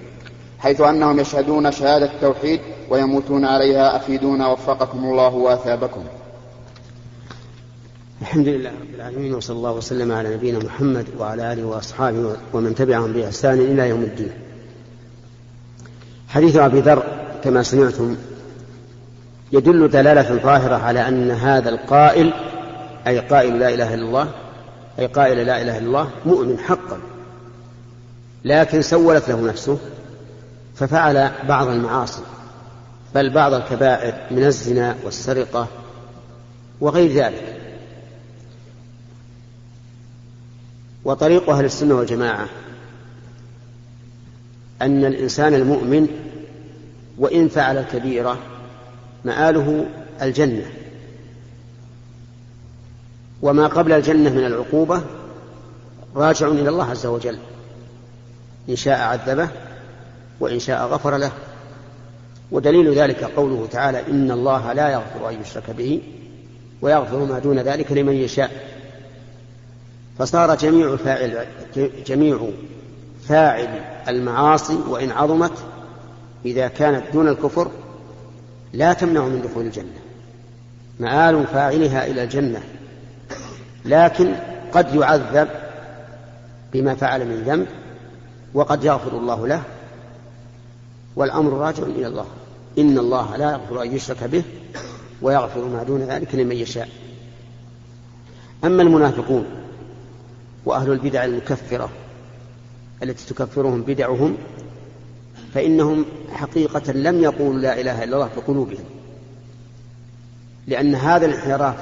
حيث 0.62 0.80
أنهم 0.80 1.20
يشهدون 1.20 1.72
شهادة 1.72 2.06
التوحيد 2.06 2.60
ويموتون 2.90 3.44
عليها 3.44 3.96
أفيدونا 3.96 4.48
وفقكم 4.48 5.04
الله 5.04 5.34
وأثابكم. 5.34 6.00
الحمد 8.22 8.48
لله 8.48 8.70
رب 8.70 8.94
العالمين 8.94 9.34
وصلى 9.34 9.56
الله 9.56 9.72
وسلم 9.72 10.12
على 10.12 10.34
نبينا 10.34 10.58
محمد 10.58 11.06
وعلى 11.18 11.52
آله 11.52 11.64
وأصحابه 11.64 12.36
ومن 12.52 12.74
تبعهم 12.74 13.12
بإحسان 13.12 13.58
إلى 13.58 13.88
يوم 13.88 14.02
الدين. 14.02 14.30
حديث 16.28 16.56
أبي 16.56 16.80
ذر 16.80 17.02
كما 17.44 17.62
سمعتم 17.62 18.16
يدل 19.52 19.88
دلالة 19.88 20.34
ظاهره 20.42 20.74
على 20.74 21.08
أن 21.08 21.30
هذا 21.30 21.68
القائل 21.68 22.32
أي 23.06 23.18
قائل 23.18 23.58
لا 23.58 23.74
إله 23.74 23.94
إلا 23.94 24.04
الله 24.04 24.28
أي 24.98 25.06
قائل 25.06 25.46
لا 25.46 25.62
إله 25.62 25.78
إلا 25.78 25.86
الله 25.86 26.10
مؤمن 26.26 26.58
حقا 26.58 26.98
لكن 28.44 28.82
سولت 28.82 29.28
له 29.28 29.40
نفسه 29.40 29.78
ففعل 30.74 31.30
بعض 31.48 31.68
المعاصي 31.68 32.22
بل 33.14 33.30
بعض 33.30 33.54
الكبائر 33.54 34.14
من 34.30 34.44
الزنا 34.44 34.96
والسرقة 35.04 35.66
وغير 36.80 37.12
ذلك 37.12 37.55
وطريق 41.06 41.50
أهل 41.50 41.64
السنة 41.64 41.94
والجماعة 41.94 42.48
أن 44.82 45.04
الإنسان 45.04 45.54
المؤمن 45.54 46.08
وإن 47.18 47.48
فعل 47.48 47.78
الكبيرة 47.78 48.38
مآله 49.24 49.86
الجنة 50.22 50.66
وما 53.42 53.66
قبل 53.66 53.92
الجنة 53.92 54.30
من 54.30 54.44
العقوبة 54.46 55.02
راجع 56.16 56.48
إلى 56.48 56.68
الله 56.68 56.90
عز 56.90 57.06
وجل 57.06 57.38
إن 58.68 58.76
شاء 58.76 58.98
عذبه 59.00 59.48
وإن 60.40 60.58
شاء 60.58 60.86
غفر 60.86 61.16
له. 61.16 61.32
ودليل 62.50 62.94
ذلك 62.94 63.24
قوله 63.24 63.68
تعالى 63.70 64.06
إن 64.10 64.30
الله 64.30 64.72
لا 64.72 64.88
يغفر 64.88 65.28
أن 65.28 65.40
يشرك 65.40 65.70
به 65.70 66.02
ويغفر 66.82 67.24
ما 67.24 67.38
دون 67.38 67.58
ذلك 67.58 67.92
لمن 67.92 68.12
يشاء. 68.12 68.75
فصار 70.18 70.54
جميع 70.54 70.96
فاعل 70.96 71.46
جميع 72.06 72.48
فاعل 73.28 73.80
المعاصي 74.08 74.78
وإن 74.88 75.10
عظمت 75.10 75.52
إذا 76.44 76.68
كانت 76.68 77.02
دون 77.12 77.28
الكفر 77.28 77.70
لا 78.72 78.92
تمنع 78.92 79.24
من 79.24 79.42
دخول 79.42 79.66
الجنة. 79.66 79.98
مآل 81.00 81.46
فاعلها 81.46 82.06
إلى 82.06 82.24
الجنة. 82.24 82.62
لكن 83.84 84.34
قد 84.72 84.94
يعذب 84.94 85.48
بما 86.72 86.94
فعل 86.94 87.26
من 87.28 87.42
ذنب 87.42 87.66
وقد 88.54 88.84
يغفر 88.84 89.18
الله 89.18 89.46
له 89.46 89.62
والأمر 91.16 91.52
راجع 91.52 91.82
إلى 91.82 92.06
الله. 92.06 92.26
إن 92.78 92.98
الله 92.98 93.36
لا 93.36 93.50
يغفر 93.52 93.82
أن 93.82 93.96
يشرك 93.96 94.24
به 94.24 94.42
ويغفر 95.22 95.64
ما 95.64 95.82
دون 95.82 96.00
ذلك 96.00 96.34
لمن 96.34 96.56
يشاء. 96.56 96.88
أما 98.64 98.82
المنافقون 98.82 99.65
وأهل 100.66 100.92
البدع 100.92 101.24
المكفرة 101.24 101.88
التي 103.02 103.34
تكفرهم 103.34 103.82
بدعهم 103.82 104.36
فإنهم 105.54 106.04
حقيقة 106.32 106.92
لم 106.92 107.22
يقولوا 107.22 107.60
لا 107.60 107.80
إله 107.80 108.04
إلا 108.04 108.14
الله 108.16 108.30
بقلوبهم. 108.36 108.84
لأن 110.66 110.94
هذا 110.94 111.26
الانحراف 111.26 111.76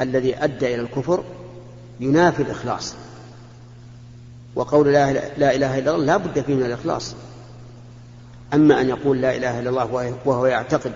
الذي 0.00 0.44
أدى 0.44 0.74
إلى 0.74 0.82
الكفر 0.82 1.24
ينافي 2.00 2.42
الإخلاص. 2.42 2.94
وقول 4.54 4.92
لا, 4.92 5.12
لا 5.12 5.54
إله 5.54 5.78
إلا 5.78 5.94
الله 5.94 6.04
لا 6.04 6.16
بد 6.16 6.40
فيه 6.40 6.54
من 6.54 6.62
الإخلاص. 6.62 7.14
أما 8.54 8.80
أن 8.80 8.88
يقول 8.88 9.20
لا 9.20 9.36
إله 9.36 9.60
إلا 9.60 9.70
الله 9.70 10.14
وهو 10.24 10.46
يعتقد 10.46 10.92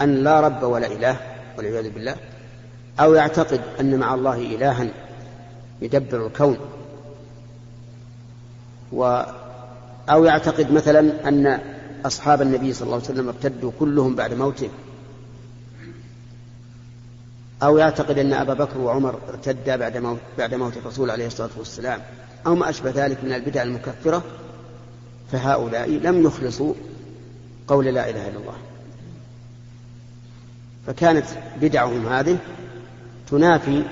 أن 0.00 0.24
لا 0.24 0.40
رب 0.40 0.62
ولا 0.62 0.86
إله 0.86 1.16
والعياذ 1.58 1.90
بالله 1.90 2.16
أو 3.00 3.14
يعتقد 3.14 3.60
أن 3.80 3.98
مع 3.98 4.14
الله 4.14 4.36
إلها 4.36 4.88
يدبر 5.82 6.26
الكون. 6.26 6.58
و 8.92 9.22
أو 10.10 10.24
يعتقد 10.24 10.72
مثلا 10.72 11.28
أن 11.28 11.60
أصحاب 12.06 12.42
النبي 12.42 12.72
صلى 12.72 12.86
الله 12.86 12.94
عليه 12.94 13.04
وسلم 13.04 13.28
ارتدوا 13.28 13.72
كلهم 13.80 14.14
بعد 14.14 14.34
موته. 14.34 14.68
أو 17.62 17.78
يعتقد 17.78 18.18
أن 18.18 18.32
أبا 18.32 18.54
بكر 18.54 18.78
وعمر 18.78 19.18
ارتدا 19.28 19.76
بعد 19.76 19.96
موت, 19.96 20.18
بعد 20.38 20.54
موت 20.54 20.76
الرسول 20.76 21.10
عليه 21.10 21.26
الصلاة 21.26 21.50
والسلام. 21.58 22.00
أو 22.46 22.54
ما 22.54 22.70
أشبه 22.70 22.90
ذلك 22.90 23.24
من 23.24 23.32
البدع 23.32 23.62
المكفرة. 23.62 24.22
فهؤلاء 25.32 25.90
لم 25.90 26.22
يخلصوا 26.22 26.74
قول 27.68 27.84
لا 27.84 28.10
إله 28.10 28.28
إلا 28.28 28.38
الله. 28.38 28.56
فكانت 30.86 31.26
بدعهم 31.60 32.06
هذه 32.06 32.38
تنافي 33.30 33.84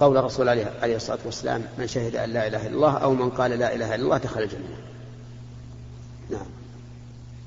قول 0.00 0.16
الرسول 0.16 0.48
عليه, 0.48 0.72
عليه 0.82 0.96
الصلاة 0.96 1.18
والسلام 1.24 1.62
من 1.78 1.86
شهد 1.86 2.16
أن 2.16 2.30
لا 2.30 2.46
إله 2.46 2.66
إلا 2.66 2.74
الله 2.74 2.96
أو 2.96 3.14
من 3.14 3.30
قال 3.30 3.50
لا 3.50 3.74
إله 3.74 3.94
إلا 3.94 4.04
الله 4.04 4.18
دخل 4.18 4.42
الجنة. 4.42 4.76
نعم. 6.30 6.46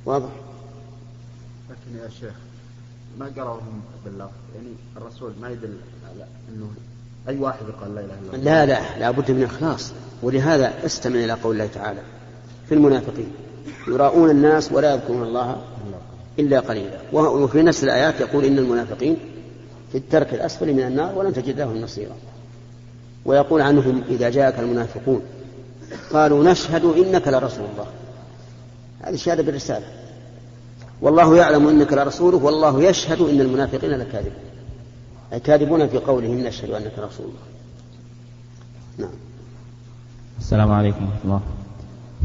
واضح؟ 0.06 0.30
لكن 1.70 2.04
يا 2.04 2.10
شيخ 2.10 2.34
ما 3.20 3.32
قرأهم 3.38 3.82
بالله 4.06 4.30
يعني 4.56 4.70
الرسول 4.98 5.34
ما 5.42 5.50
يدل 5.50 5.78
على 6.10 6.28
أنه 6.50 6.70
أي 7.28 7.38
واحد 7.38 7.66
قال 7.82 7.96
لا 7.96 8.02
إله 8.02 8.14
إلا 8.14 8.34
الله. 8.34 8.44
لا 8.44 8.66
لا 8.66 9.00
لا 9.00 9.12
بد 9.12 9.32
من 9.32 9.44
إخلاص. 9.44 9.92
ولهذا 10.24 10.86
استمع 10.86 11.16
إلى 11.16 11.34
قول 11.34 11.56
الله 11.56 11.70
تعالى 11.74 12.02
في 12.70 12.74
المنافقين. 12.76 13.32
يراؤون 13.88 14.30
الناس 14.30 14.72
ولا 14.72 14.94
يذكرون 14.94 15.24
الله 15.24 15.62
إلا 16.40 16.60
قليلا. 16.60 17.00
وفي 17.14 17.64
نفس 17.64 17.84
الآيات 17.84 18.22
يقول 18.22 18.46
إن 18.46 18.58
المنافقين 18.58 19.18
في 19.92 19.98
الترك 19.98 20.34
الأسفل 20.34 20.74
من 20.74 20.84
النار 20.84 21.18
ولن 21.18 21.34
تجد 21.34 21.60
لهم 21.60 21.78
نصيرا. 21.78 22.16
ويقول 23.28 23.62
عنهم 23.62 24.02
إذا 24.10 24.30
جاءك 24.30 24.60
المنافقون 24.60 25.22
قالوا 26.13 26.52
نشهد 26.52 26.86
إنك 26.86 27.28
لرسول 27.28 27.66
الله. 27.74 27.86
هذه 29.02 29.16
شهادة 29.16 29.44
بالرسالة. 29.44 29.86
والله 31.02 31.38
يعلم 31.38 31.68
إنك 31.68 31.94
لرسوله 31.94 32.38
والله 32.38 32.84
يشهد 32.84 33.22
إن 33.22 33.42
المنافقين 33.42 33.92
لكاذبون. 33.92 34.32
أي 35.34 35.40
كاذبون 35.40 35.88
في 35.88 35.98
قولهم 35.98 36.38
نشهد 36.38 36.70
أنك 36.70 36.92
رسول 37.00 37.26
الله. 37.26 37.48
نعم. 38.98 39.18
السلام 40.40 40.72
عليكم 40.72 41.06
ورحمة 41.06 41.22
الله. 41.26 41.42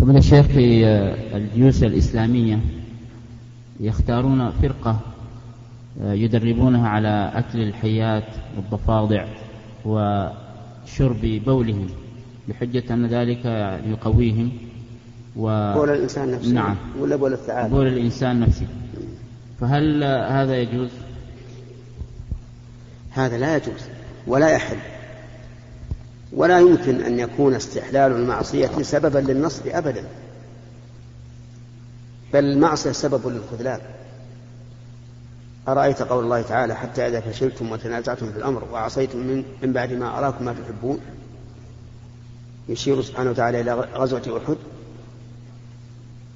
فضل 0.01 0.17
الشيخ 0.17 0.47
في 0.47 0.87
الجيوش 1.35 1.83
الإسلامية 1.83 2.59
يختارون 3.81 4.51
فرقة 4.51 4.97
يدربونها 6.01 6.89
على 6.89 7.33
أكل 7.35 7.63
الحيات 7.63 8.29
والضفادع 8.57 9.27
و 9.85 10.27
شرب 10.87 11.21
بولهم 11.47 11.89
بحجة 12.49 12.95
أن 12.95 13.07
ذلك 13.07 13.45
يقويهم 13.87 14.53
و... 15.37 15.75
بول 15.75 15.91
الإنسان 15.91 16.31
نفسه 16.31 16.53
نعم. 16.53 16.77
ولا 16.99 17.17
بول 17.17 17.33
الثعالب؟ 17.33 17.71
بول 17.75 17.87
الإنسان 17.87 18.41
نفسه. 18.41 18.67
فهل 19.61 20.05
هذا 20.05 20.57
يجوز؟ 20.57 20.91
هذا 23.11 23.39
لا 23.39 23.57
يجوز 23.57 23.81
ولا 24.27 24.49
يحل 24.51 24.77
ولا 26.33 26.61
يمكن 26.61 27.01
أن 27.01 27.19
يكون 27.19 27.55
استحلال 27.55 28.13
المعصية 28.13 28.83
سببا 28.83 29.19
للنصب 29.19 29.67
أبدا 29.67 30.05
بل 32.33 32.45
المعصية 32.45 32.93
سبب 32.93 33.29
للخذلان. 33.29 33.81
أرأيت 35.69 36.03
قول 36.03 36.25
الله 36.25 36.43
تعالى 36.43 36.75
حتى 36.75 37.09
إذا 37.09 37.21
فشلتم 37.21 37.73
وتنازعتم 37.73 38.33
في 38.33 38.39
الأمر 38.39 38.65
وعصيتم 38.73 39.19
من, 39.19 39.45
من 39.63 39.73
بعد 39.73 39.93
ما 39.93 40.19
أراكم 40.19 40.45
ما 40.45 40.55
تحبون؟ 40.65 41.01
يشير 42.69 43.03
سبحانه 43.03 43.31
وتعالى 43.31 43.61
إلى 43.61 43.73
غزوة 43.95 44.43
أحد. 44.45 44.57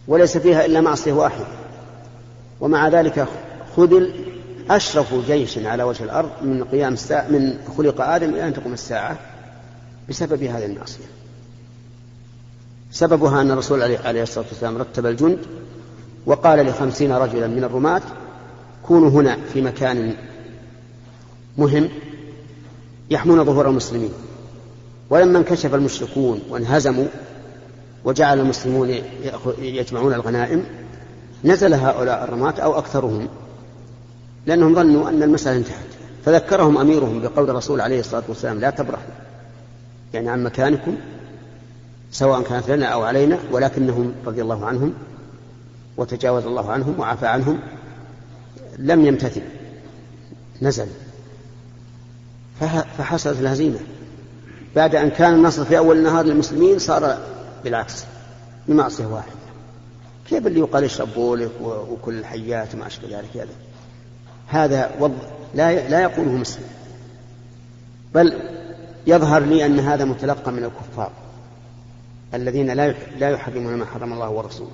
وليس 0.08 0.36
فيها 0.36 0.66
إلا 0.66 0.80
معصية 0.80 1.12
واحدة. 1.12 1.44
ومع 2.60 2.88
ذلك 2.88 3.28
خذل 3.76 4.14
أشرف 4.70 5.14
جيش 5.26 5.58
على 5.58 5.82
وجه 5.82 6.02
الأرض 6.04 6.30
من 6.42 6.64
قيام 6.64 6.92
الساعة 6.92 7.28
من 7.28 7.58
خلق 7.78 8.00
آدم 8.00 8.28
إلى 8.28 8.48
أن 8.48 8.54
تقوم 8.54 8.72
الساعة 8.72 9.18
بسبب 10.08 10.42
هذه 10.42 10.64
المعصية. 10.64 11.04
سببها 12.90 13.40
أن 13.40 13.50
الرسول 13.50 13.82
عليه 13.82 14.22
الصلاة 14.22 14.44
والسلام 14.50 14.78
رتب 14.78 15.06
الجند 15.06 15.38
وقال 16.26 16.66
لخمسين 16.66 17.12
رجلا 17.12 17.46
من 17.46 17.64
الرماة 17.64 18.02
كونوا 18.88 19.10
هنا 19.10 19.38
في 19.52 19.62
مكان 19.62 20.14
مهم 21.58 21.88
يحمون 23.10 23.44
ظهور 23.44 23.68
المسلمين. 23.68 24.12
ولما 25.10 25.38
انكشف 25.38 25.74
المشركون 25.74 26.40
وانهزموا 26.50 27.06
وجعل 28.04 28.40
المسلمون 28.40 28.94
يجمعون 29.58 30.14
الغنائم 30.14 30.64
نزل 31.44 31.74
هؤلاء 31.74 32.24
الرماة 32.24 32.54
أو 32.60 32.78
أكثرهم 32.78 33.28
لأنهم 34.46 34.74
ظنوا 34.74 35.08
أن 35.08 35.22
المسألة 35.22 35.56
انتهت. 35.56 35.96
فذكرهم 36.24 36.78
أميرهم 36.78 37.20
بقول 37.20 37.50
الرسول 37.50 37.80
عليه 37.80 38.00
الصلاة 38.00 38.22
والسلام 38.28 38.60
لا 38.60 38.70
تبرحوا 38.70 39.14
يعني 40.14 40.28
عن 40.28 40.44
مكانكم 40.44 40.96
سواء 42.10 42.42
كانت 42.42 42.70
لنا 42.70 42.86
أو 42.86 43.02
علينا 43.02 43.38
ولكنهم 43.52 44.12
رضي 44.26 44.42
الله 44.42 44.66
عنهم 44.66 44.92
وتجاوز 45.96 46.46
الله 46.46 46.72
عنهم 46.72 47.00
وعفى 47.00 47.26
عنهم 47.26 47.58
لم 48.78 49.06
يمتثل 49.06 49.42
نزل. 50.62 50.86
فحصلت 52.98 53.40
الهزيمة. 53.40 53.78
بعد 54.76 54.94
أن 54.94 55.10
كان 55.10 55.34
النصر 55.34 55.64
في 55.64 55.78
أول 55.78 55.98
النهار 55.98 56.24
للمسلمين 56.24 56.78
صار 56.78 57.18
بالعكس 57.64 58.04
بمعصية 58.68 59.06
واحدة. 59.06 59.32
كيف 60.28 60.46
اللي 60.46 60.60
يقال 60.60 60.84
اشرب 60.84 61.08
بولك 61.14 61.50
وكل 61.60 62.18
الحيات 62.18 62.74
وما 62.74 62.86
أشبه 62.86 63.18
ذلك؟ 63.18 63.36
هذا 63.36 63.48
هذا 64.48 64.90
وض... 65.00 65.18
لا 65.54 65.88
لا 65.88 66.00
يقوله 66.00 66.30
مسلم. 66.30 66.66
بل 68.14 68.32
يظهر 69.06 69.42
لي 69.42 69.66
أن 69.66 69.80
هذا 69.80 70.04
متلقى 70.04 70.52
من 70.52 70.64
الكفار 70.64 71.12
الذين 72.34 72.70
لا 72.70 72.94
لا 73.18 73.30
يحرمون 73.30 73.74
ما 73.74 73.86
حرم 73.86 74.12
الله 74.12 74.30
ورسوله. 74.30 74.70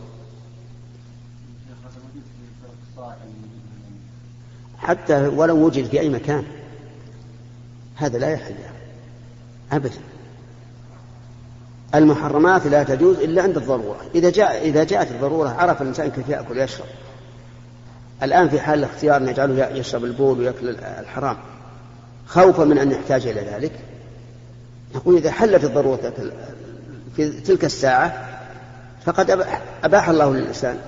حتى 4.82 5.26
ولو 5.26 5.56
وجد 5.56 5.84
في 5.84 6.00
أي 6.00 6.08
مكان. 6.08 6.44
هذا 7.96 8.18
لا 8.18 8.30
يحل 8.30 8.54
أبدا. 9.72 10.00
المحرمات 11.94 12.66
لا 12.66 12.82
تجوز 12.82 13.16
إلا 13.16 13.42
عند 13.42 13.56
الضرورة. 13.56 14.00
إذا 14.14 14.30
جاء 14.30 14.68
إذا 14.68 14.84
جاءت 14.84 15.10
الضرورة 15.10 15.48
عرف 15.48 15.82
الإنسان 15.82 16.10
كيف 16.10 16.28
يأكل 16.28 16.58
ويشرب. 16.58 16.86
الآن 18.22 18.48
في 18.48 18.60
حال 18.60 18.78
الاختيار 18.78 19.22
نجعله 19.22 19.66
يشرب 19.68 20.04
البول 20.04 20.38
ويأكل 20.38 20.68
الحرام. 20.98 21.36
خوفا 22.26 22.64
من 22.64 22.78
أن 22.78 22.90
يحتاج 22.90 23.26
إلى 23.26 23.40
ذلك. 23.40 23.72
نقول 24.94 25.16
إذا 25.16 25.30
حلت 25.30 25.64
الضرورة 25.64 26.12
في 27.16 27.30
تلك 27.30 27.64
الساعة 27.64 28.28
فقد 29.04 29.44
أباح 29.84 30.08
الله 30.08 30.34
للإنسان 30.34 30.78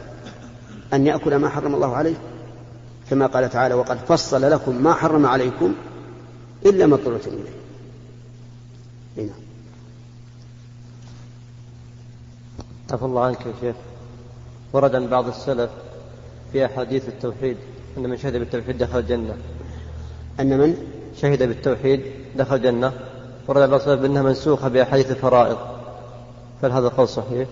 أن 0.92 1.06
يأكل 1.06 1.36
ما 1.36 1.48
حرم 1.48 1.74
الله 1.74 1.96
عليه. 1.96 2.14
كما 3.10 3.26
قال 3.26 3.50
تعالى 3.50 3.74
وقد 3.74 3.98
فصل 3.98 4.50
لكم 4.50 4.82
ما 4.82 4.94
حرم 4.94 5.26
عليكم 5.26 5.74
إلا 6.66 6.86
ما 6.86 6.94
اضطررتم 6.94 7.30
إليه. 7.30 7.50
هنا. 9.16 9.32
عفى 12.92 13.04
الله 13.04 13.24
عنك 13.24 13.46
يا 13.46 13.52
شيخ. 13.60 13.76
ورد 14.72 14.94
عن 14.94 15.06
بعض 15.06 15.28
السلف 15.28 15.70
في 16.52 16.66
أحاديث 16.66 17.08
التوحيد 17.08 17.56
أن 17.98 18.02
من 18.02 18.16
شهد 18.16 18.36
بالتوحيد 18.36 18.78
دخل 18.78 18.98
الجنة. 18.98 19.36
أن 20.40 20.58
من؟ 20.58 20.76
شهد 21.16 21.42
بالتوحيد 21.42 22.02
دخل 22.36 22.56
الجنة. 22.56 22.92
ورد 23.48 23.62
عن 23.62 23.70
بعض 23.70 23.80
السلف 23.80 24.00
بأنها 24.00 24.22
منسوخة 24.22 24.68
بأحاديث 24.68 25.10
الفرائض. 25.10 25.58
فهل 26.62 26.72
هذا 26.72 26.86
القول 26.86 27.08
صحيح؟ 27.08 27.48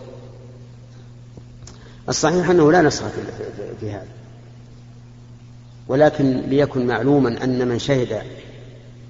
الصحيح 2.09 2.51
أنه 2.51 2.73
لا 2.73 2.83
نسخ 2.83 3.05
في 3.81 3.91
هذا. 3.91 4.22
ولكن 5.89 6.41
ليكن 6.41 6.87
معلوما 6.87 7.45
أن 7.45 7.69
من 7.69 7.79
شهد 7.79 8.23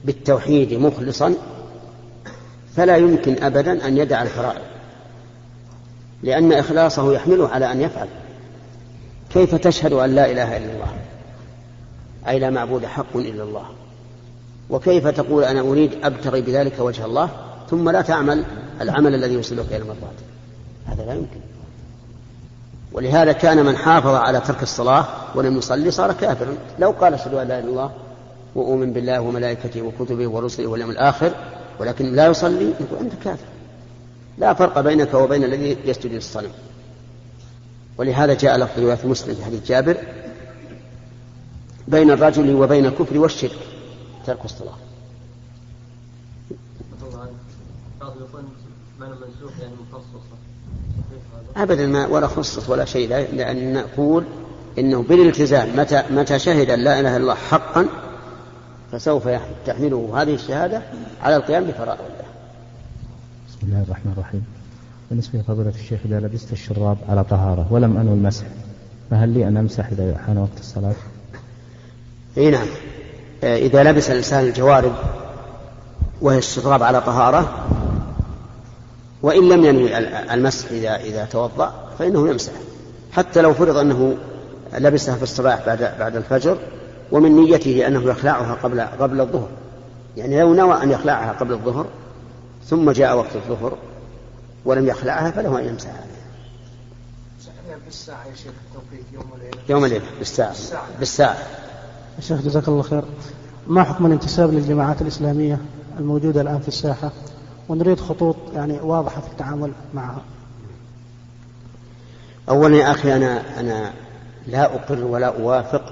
بالتوحيد 0.04 0.74
مخلصا 0.74 1.34
فلا 2.76 2.96
يمكن 2.96 3.42
أبدا 3.42 3.88
أن 3.88 3.98
يدع 3.98 4.22
الفرائض 4.22 4.62
لأن 6.22 6.52
إخلاصه 6.52 7.12
يحمله 7.12 7.48
على 7.48 7.72
أن 7.72 7.80
يفعل. 7.80 8.08
كيف 9.32 9.54
تشهد 9.54 9.92
أن 9.92 10.14
لا 10.14 10.30
إله 10.30 10.56
إلا 10.56 10.72
الله؟ 10.72 10.92
أي 12.28 12.38
لا 12.38 12.50
معبود 12.50 12.86
حق 12.86 13.16
إلا 13.16 13.42
الله. 13.42 13.64
وكيف 14.70 15.08
تقول 15.08 15.44
أنا 15.44 15.60
أريد 15.60 15.90
أبتغي 16.02 16.40
بذلك 16.40 16.78
وجه 16.78 17.04
الله 17.04 17.28
ثم 17.70 17.90
لا 17.90 18.02
تعمل 18.02 18.44
العمل 18.80 19.14
الذي 19.14 19.34
يوصلك 19.34 19.66
إلى 19.68 19.76
المرضات؟ 19.76 20.14
هذا 20.86 21.04
لا 21.04 21.14
يمكن. 21.14 21.40
ولهذا 22.92 23.32
كان 23.32 23.66
من 23.66 23.76
حافظ 23.76 24.14
على 24.14 24.40
ترك 24.40 24.62
الصلاة 24.62 25.06
ولم 25.34 25.58
يصلي 25.58 25.90
صار 25.90 26.12
كافرا 26.12 26.56
لو 26.78 26.90
قال 26.90 27.14
أشهد 27.14 27.34
أن 27.34 27.48
لا 27.48 27.58
إله 27.58 27.64
إلا 27.64 27.68
الله 27.68 27.90
وأؤمن 28.54 28.92
بالله 28.92 29.20
وملائكته 29.20 29.82
وكتبه 29.82 30.28
ورسله 30.28 30.66
واليوم 30.66 30.90
الآخر 30.90 31.32
ولكن 31.80 32.12
لا 32.14 32.26
يصلي 32.26 32.64
يقول 32.80 32.98
أنت 33.00 33.12
كافر. 33.24 33.46
لا 34.38 34.54
فرق 34.54 34.80
بينك 34.80 35.14
وبين 35.14 35.44
الذي 35.44 35.76
يسجد 35.84 36.12
للصنم 36.12 36.50
ولهذا 37.98 38.34
جاء 38.34 38.58
لفظ 38.58 38.80
رواية 38.80 38.98
مسلم 39.04 39.34
في 39.34 39.44
حديث 39.44 39.66
جابر 39.68 39.96
بين 41.88 42.10
الرجل 42.10 42.54
وبين 42.54 42.86
الكفر 42.86 43.18
والشرك 43.18 43.58
ترك 44.26 44.44
الصلاة. 44.44 44.76
أبدا 51.56 51.86
ما 51.86 52.06
ولا 52.06 52.26
خصص 52.26 52.68
ولا 52.68 52.84
شيء 52.84 53.08
لأن 53.08 53.72
نقول 53.72 54.24
إنه 54.78 55.02
بالالتزام 55.02 55.76
متى 55.76 56.02
متى 56.10 56.38
شهد 56.38 56.70
لا 56.70 57.00
إله 57.00 57.16
إلا 57.16 57.16
الله 57.16 57.34
حقا 57.34 57.86
فسوف 58.92 59.28
تحمله 59.66 60.22
هذه 60.22 60.34
الشهادة 60.34 60.82
على 61.22 61.36
القيام 61.36 61.64
بفرائض 61.64 62.00
الله. 62.00 62.24
بسم 63.48 63.58
الله 63.62 63.82
الرحمن 63.82 64.12
الرحيم. 64.12 64.44
بالنسبة 65.10 65.38
لفضيلة 65.38 65.72
الشيخ 65.80 66.00
إذا 66.04 66.20
لبست 66.20 66.52
الشراب 66.52 66.96
على 67.08 67.24
طهارة 67.24 67.66
ولم 67.70 67.96
أنوي 67.96 68.14
المسح 68.14 68.44
فهل 69.10 69.28
لي 69.28 69.48
أن 69.48 69.56
أمسح 69.56 69.86
إذا 69.86 70.18
حان 70.26 70.38
وقت 70.38 70.60
الصلاة؟ 70.60 70.94
إي 72.38 72.50
نعم 72.50 72.66
إذا 73.42 73.82
لبس 73.82 74.10
الإنسان 74.10 74.44
الجوارب 74.44 74.92
وهي 76.20 76.38
الشراب 76.38 76.82
على 76.82 77.00
طهارة 77.00 77.66
وإن 79.22 79.48
لم 79.48 79.64
ينوي 79.64 79.98
المسح 80.34 80.70
إذا 80.70 80.96
إذا 80.96 81.24
توضأ 81.24 81.74
فإنه 81.98 82.28
يمسح. 82.28 82.52
حتى 83.12 83.40
لو 83.40 83.54
فرض 83.54 83.76
أنه 83.76 84.16
لبسها 84.78 85.16
في 85.16 85.22
الصباح 85.22 85.66
بعد 85.66 85.94
بعد 85.98 86.16
الفجر 86.16 86.58
ومن 87.12 87.36
نيته 87.36 87.86
أنه 87.86 88.02
يخلعها 88.02 88.54
قبل 88.54 88.80
قبل 88.80 89.20
الظهر. 89.20 89.48
يعني 90.16 90.40
لو 90.40 90.54
نوى 90.54 90.82
أن 90.82 90.90
يخلعها 90.90 91.32
قبل 91.32 91.52
الظهر 91.52 91.86
ثم 92.66 92.90
جاء 92.90 93.16
وقت 93.16 93.36
الظهر 93.36 93.76
ولم 94.64 94.86
يخلعها 94.86 95.30
فله 95.30 95.58
أن 95.58 95.64
يمسح 95.64 95.88
عليها. 95.88 96.12
بالساعة 97.84 98.24
يا 98.30 98.34
شيخ 98.34 98.52
التوقيت 98.68 99.06
يوم 99.12 99.24
وليلة. 99.32 99.58
يوم 99.68 99.84
الليلة 99.84 100.04
بالساعة. 100.18 100.54
بالساعة. 100.98 101.36
شيخ 102.20 102.40
جزاك 102.42 102.68
الله 102.68 102.82
خير. 102.82 103.02
ما 103.66 103.82
حكم 103.82 104.06
الانتساب 104.06 104.54
للجماعات 104.54 105.02
الإسلامية 105.02 105.58
الموجودة 105.98 106.40
الآن 106.40 106.60
في 106.60 106.68
الساحة؟ 106.68 107.12
ونريد 107.68 108.00
خطوط 108.00 108.36
يعني 108.54 108.80
واضحة 108.80 109.20
في 109.20 109.26
التعامل 109.26 109.72
معها. 109.94 110.22
أولا 112.48 112.76
يا 112.76 112.90
أخي 112.90 113.16
أنا 113.16 113.60
أنا 113.60 113.92
لا 114.46 114.74
أقر 114.74 115.04
ولا 115.04 115.26
أوافق 115.26 115.82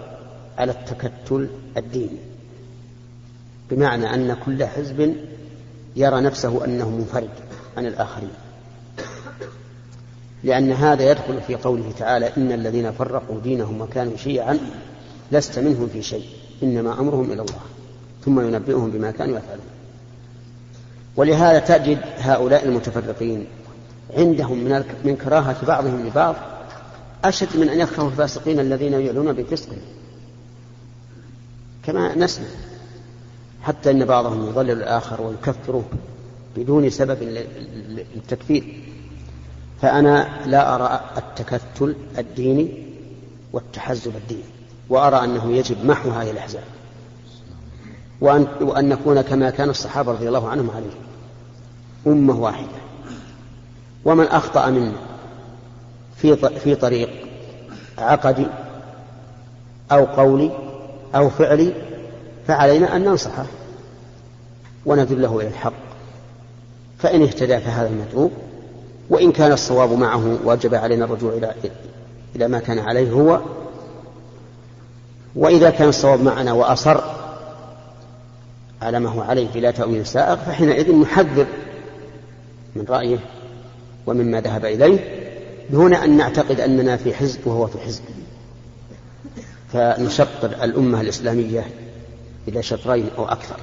على 0.59 0.73
التكتل 0.73 1.49
الديني 1.77 2.19
بمعنى 3.71 4.15
أن 4.15 4.37
كل 4.47 4.65
حزب 4.65 5.15
يرى 5.97 6.21
نفسه 6.21 6.65
أنه 6.65 6.91
منفرد 6.91 7.31
عن 7.77 7.87
الآخرين. 7.87 8.31
لأن 10.45 10.73
هذا 10.73 11.11
يدخل 11.11 11.41
في 11.41 11.55
قوله 11.55 11.93
تعالى 11.99 12.37
إن 12.37 12.53
الذين 12.53 12.93
فرقوا 12.93 13.41
دينهم 13.41 13.81
وكانوا 13.81 14.17
شيعا 14.17 14.59
لست 15.33 15.59
منهم 15.59 15.89
في 15.89 16.03
شيء 16.03 16.27
إنما 16.63 17.01
أمرهم 17.01 17.25
إلى 17.25 17.43
الله 17.43 17.61
ثم 18.25 18.41
ينبئهم 18.41 18.91
بما 18.91 19.11
كانوا 19.11 19.39
يفعلون. 19.39 19.80
ولهذا 21.21 21.59
تجد 21.59 21.99
هؤلاء 22.19 22.65
المتفرقين 22.65 23.47
عندهم 24.17 24.59
من 24.59 24.85
من 25.05 25.17
كراهة 25.17 25.67
بعضهم 25.67 26.07
لبعض 26.07 26.35
أشد 27.25 27.57
من 27.57 27.69
أن 27.69 27.81
يكرهوا 27.81 28.09
الفاسقين 28.09 28.61
الذين 28.61 28.93
يعلون 28.93 29.33
بفسقهم 29.33 29.79
كما 31.83 32.19
نسمع 32.19 32.47
حتى 33.63 33.91
أن 33.91 34.05
بعضهم 34.05 34.49
يضلل 34.49 34.71
الآخر 34.71 35.23
ويكفره 35.23 35.85
بدون 36.57 36.91
سبب 36.91 37.19
للتكفير. 38.17 38.83
فأنا 39.83 40.29
لا 40.47 40.75
أرى 40.75 41.01
التكتل 41.17 41.95
الديني 42.19 42.87
والتحزب 43.53 44.17
الديني 44.17 44.51
وأرى 44.89 45.25
أنه 45.25 45.53
يجب 45.53 45.85
محو 45.85 46.11
هذه 46.11 46.31
الأحزاب. 46.31 46.65
وأن, 48.21 48.47
وأن 48.61 48.89
نكون 48.89 49.21
كما 49.21 49.51
كان 49.51 49.71
الصحابة 49.71 50.13
رضي 50.13 50.29
الله 50.29 50.49
عنهم 50.49 50.71
عليه 50.71 51.10
أمة 52.07 52.41
واحدة. 52.41 52.81
ومن 54.05 54.25
أخطأ 54.25 54.71
منا 54.71 54.93
في 56.17 56.37
في 56.37 56.75
طريق 56.75 57.11
عقدي 57.99 58.47
أو 59.93 60.05
قولي 60.05 60.51
أو 61.15 61.31
فعلي 61.31 61.73
فعلينا 62.47 62.97
أن 62.97 63.05
ننصحه 63.05 63.47
وندله 64.87 65.41
إلى 65.41 65.49
الحق. 65.49 65.73
فإن 66.99 67.23
اهتدى 67.23 67.59
فهذا 67.59 67.89
المتروك 67.89 68.33
وإن 69.11 69.33
كان 69.33 69.53
الصواب 69.53 69.93
معه 69.93 70.39
وجب 70.45 70.75
علينا 70.75 71.05
الرجوع 71.05 71.33
إلى 71.33 71.55
إلى 72.37 72.49
ما 72.49 72.59
كان 72.59 72.79
عليه 72.79 73.11
هو. 73.13 73.41
وإذا 75.37 75.71
كان 75.71 75.89
الصواب 75.89 76.23
معنا 76.23 76.53
وأصر 76.53 77.01
على 78.83 79.01
ما 79.01 79.11
هو 79.11 79.21
عليه 79.21 79.49
بلا 79.55 79.71
تأويل 79.71 80.07
سائغ 80.07 80.37
فحينئذ 80.37 80.97
نحذر 80.97 81.47
من 82.77 82.85
رأيه 82.89 83.19
ومما 84.07 84.41
ذهب 84.41 84.65
إليه 84.65 85.21
دون 85.71 85.95
أن 85.95 86.17
نعتقد 86.17 86.61
أننا 86.61 86.97
في 86.97 87.15
حزب 87.15 87.47
وهو 87.47 87.67
في 87.67 87.79
حزب. 87.79 88.03
فنشطر 89.73 90.65
الأمة 90.65 91.01
الإسلامية 91.01 91.67
إلى 92.49 92.63
شطرين 92.63 93.09
أو 93.19 93.25
أكثر. 93.25 93.57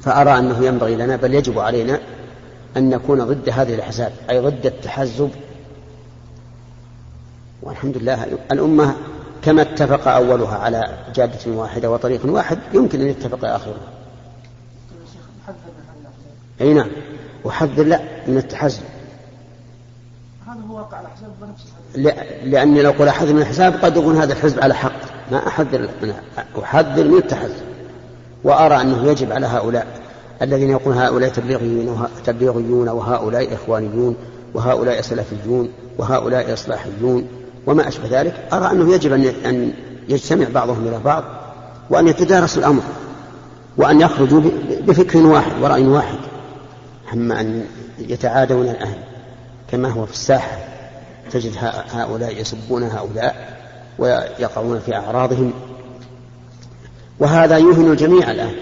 فأرى 0.00 0.38
أنه 0.38 0.66
ينبغي 0.66 0.96
لنا 0.96 1.16
بل 1.16 1.34
يجب 1.34 1.58
علينا 1.58 2.00
أن 2.76 2.90
نكون 2.90 3.24
ضد 3.24 3.48
هذه 3.48 3.74
الأحزاب 3.74 4.12
أي 4.30 4.40
ضد 4.40 4.66
التحزب. 4.66 5.30
والحمد 7.62 7.96
لله 7.96 8.24
الأمة 8.52 8.94
كما 9.42 9.62
اتفق 9.62 10.08
أولها 10.08 10.58
على 10.58 10.98
جادة 11.14 11.52
واحدة 11.52 11.90
وطريق 11.90 12.20
واحد 12.24 12.58
يمكن 12.74 13.00
أن 13.00 13.06
يتفق 13.06 13.44
آخرها. 13.44 13.92
أي 16.60 16.74
نعم. 16.74 16.90
وحذر 17.44 17.82
لا 17.84 18.00
من 18.26 18.36
التحزب. 18.36 18.82
هذا 20.46 20.60
هو 20.70 20.76
واقع 20.76 21.00
الاحزاب 21.00 21.30
بنفس 21.40 21.64
لأني 22.44 22.82
لو 22.82 22.90
قل 22.90 23.08
أحذر 23.08 23.32
من 23.32 23.40
الحزاب 23.40 23.74
قد 23.82 23.96
يكون 23.96 24.16
هذا 24.16 24.32
الحزب 24.32 24.60
على 24.60 24.74
حق. 24.74 25.00
ما 25.32 25.46
أحذر 25.46 25.88
من 26.02 26.12
أحذر 26.62 27.04
من 27.04 27.16
التحزب. 27.16 27.62
وأرى 28.44 28.80
أنه 28.80 29.10
يجب 29.10 29.32
على 29.32 29.46
هؤلاء 29.46 29.86
الذين 30.42 30.70
يقولون 30.70 30.98
هؤلاء 30.98 31.30
تبليغيون 31.30 32.08
تبليغيون 32.24 32.88
وهؤلاء 32.88 33.54
إخوانيون 33.54 34.16
وهؤلاء 34.54 35.00
سلفيون 35.00 35.68
وهؤلاء 35.98 36.52
إصلاحيون 36.52 37.28
وما 37.66 37.88
أشبه 37.88 38.20
ذلك. 38.20 38.34
أرى 38.52 38.70
أنه 38.70 38.94
يجب 38.94 39.12
أن 39.44 39.72
يجتمع 40.08 40.46
بعضهم 40.54 40.88
إلى 40.88 40.98
بعض 41.04 41.24
وأن 41.90 42.08
يتدارسوا 42.08 42.62
الأمر 42.62 42.82
وأن 43.76 44.00
يخرجوا 44.00 44.40
بفكر 44.80 45.26
واحد 45.26 45.62
ورأي 45.62 45.86
واحد. 45.86 46.18
أما 47.12 47.40
أن 47.40 47.66
يتعادون 47.98 48.68
الآن 48.68 48.94
كما 49.70 49.88
هو 49.88 50.06
في 50.06 50.12
الساحة. 50.12 50.58
تجد 51.30 51.52
هؤلاء 51.92 52.40
يسبون 52.40 52.82
هؤلاء 52.82 53.58
ويقعون 53.98 54.80
في 54.80 54.94
أعراضهم. 54.96 55.52
وهذا 57.18 57.58
يهن 57.58 57.90
الجميع 57.92 58.30
الآن 58.30 58.54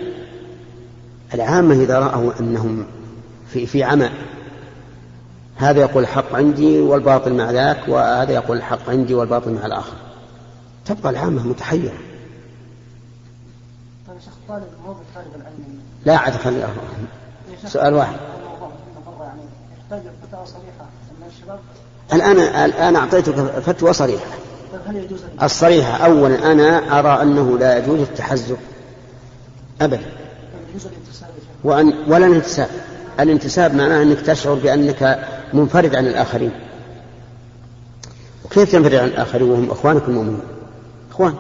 العامة 1.34 1.74
إذا 1.74 1.98
رأوا 1.98 2.32
أنهم 2.40 2.86
في 3.48 3.66
في 3.66 3.84
عمى 3.84 4.10
هذا 5.56 5.80
يقول 5.80 6.02
الحق 6.02 6.34
عندي 6.34 6.80
والباطل 6.80 7.34
مع 7.34 7.50
ذاك 7.50 7.88
وهذا 7.88 8.32
يقول 8.32 8.56
الحق 8.56 8.90
عندي 8.90 9.14
والباطل 9.14 9.52
مع 9.52 9.66
الآخر. 9.66 9.96
تبقى 10.84 11.10
العامة 11.10 11.46
متحيرة. 11.46 11.92
طيب 14.48 14.62
لا 16.04 16.16
عاد 16.16 16.32
خلي 16.32 16.68
سؤال 17.66 17.94
واحد. 17.94 18.16
صريحة. 20.44 20.86
الشباب؟ 21.36 21.58
الآن 22.12 22.38
الآن 22.64 22.96
أعطيتك 22.96 23.34
فتوى 23.60 23.92
صريحة. 23.92 24.26
طيب 24.72 24.80
هل 24.86 24.96
يجوز 24.96 25.20
الصريحة. 25.42 26.06
أولا 26.06 26.52
أنا 26.52 26.98
أرى 26.98 27.22
أنه 27.22 27.58
لا 27.58 27.78
يجوز 27.78 28.00
التحزب. 28.00 28.56
أبدا. 29.80 30.02
شيخ. 30.82 30.92
وأن 31.64 31.94
ولا 32.08 32.26
الانتساب. 32.26 32.68
الانتساب 33.20 33.74
معناه 33.74 34.02
أنك 34.02 34.20
تشعر 34.20 34.54
بأنك 34.54 35.28
منفرد 35.52 35.94
عن 35.94 36.06
الآخرين. 36.06 36.52
وكيف 38.44 38.72
تنفرد 38.72 38.94
عن 38.94 39.08
الآخرين 39.08 39.50
وهم 39.50 39.70
إخوانك 39.70 40.02
المؤمنين؟ 40.08 40.40
إخوان. 41.10 41.34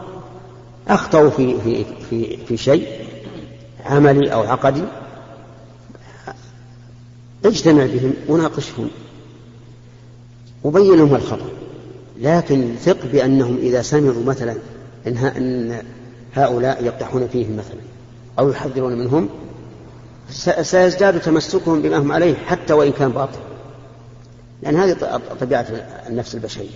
أخطأوا 0.88 1.30
في 1.30 1.60
في 1.60 1.84
في 2.10 2.36
في 2.36 2.56
شيء 2.56 3.06
عملي 3.84 4.32
أو 4.32 4.42
عقدي. 4.42 4.82
اجتمع 7.44 7.86
بهم 7.86 8.12
وناقشهم 8.28 8.90
وبين 10.64 10.96
لهم 10.96 11.14
الخطأ 11.14 11.48
لكن 12.20 12.74
ثق 12.80 13.06
بأنهم 13.12 13.56
إذا 13.56 13.82
سمعوا 13.82 14.24
مثلا 14.24 14.56
إن, 15.06 15.16
إن 15.16 15.82
هؤلاء 16.34 16.84
يقدحون 16.84 17.28
فيهم 17.28 17.56
مثلا 17.56 17.80
أو 18.38 18.50
يحذرون 18.50 18.98
منهم 18.98 19.28
سيزداد 20.62 21.20
تمسكهم 21.20 21.82
بما 21.82 21.98
هم 21.98 22.12
عليه 22.12 22.34
حتى 22.34 22.72
وإن 22.72 22.92
كان 22.92 23.10
باطل. 23.10 23.38
لأن 24.62 24.76
هذه 24.76 25.20
طبيعة 25.40 25.66
النفس 26.08 26.34
البشرية. 26.34 26.68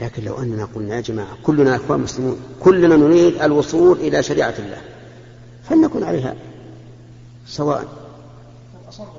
لكن 0.00 0.24
لو 0.24 0.38
أننا 0.38 0.68
قلنا 0.74 0.96
يا 0.96 1.00
جماعة 1.00 1.36
كلنا 1.42 1.76
أخوان 1.76 2.00
مسلمون 2.00 2.38
كلنا 2.60 2.96
نريد 2.96 3.42
الوصول 3.42 3.98
إلى 3.98 4.22
شريعة 4.22 4.54
الله 4.58 4.78
فلنكن 5.68 6.02
عليها 6.02 6.34
سواء 7.46 7.84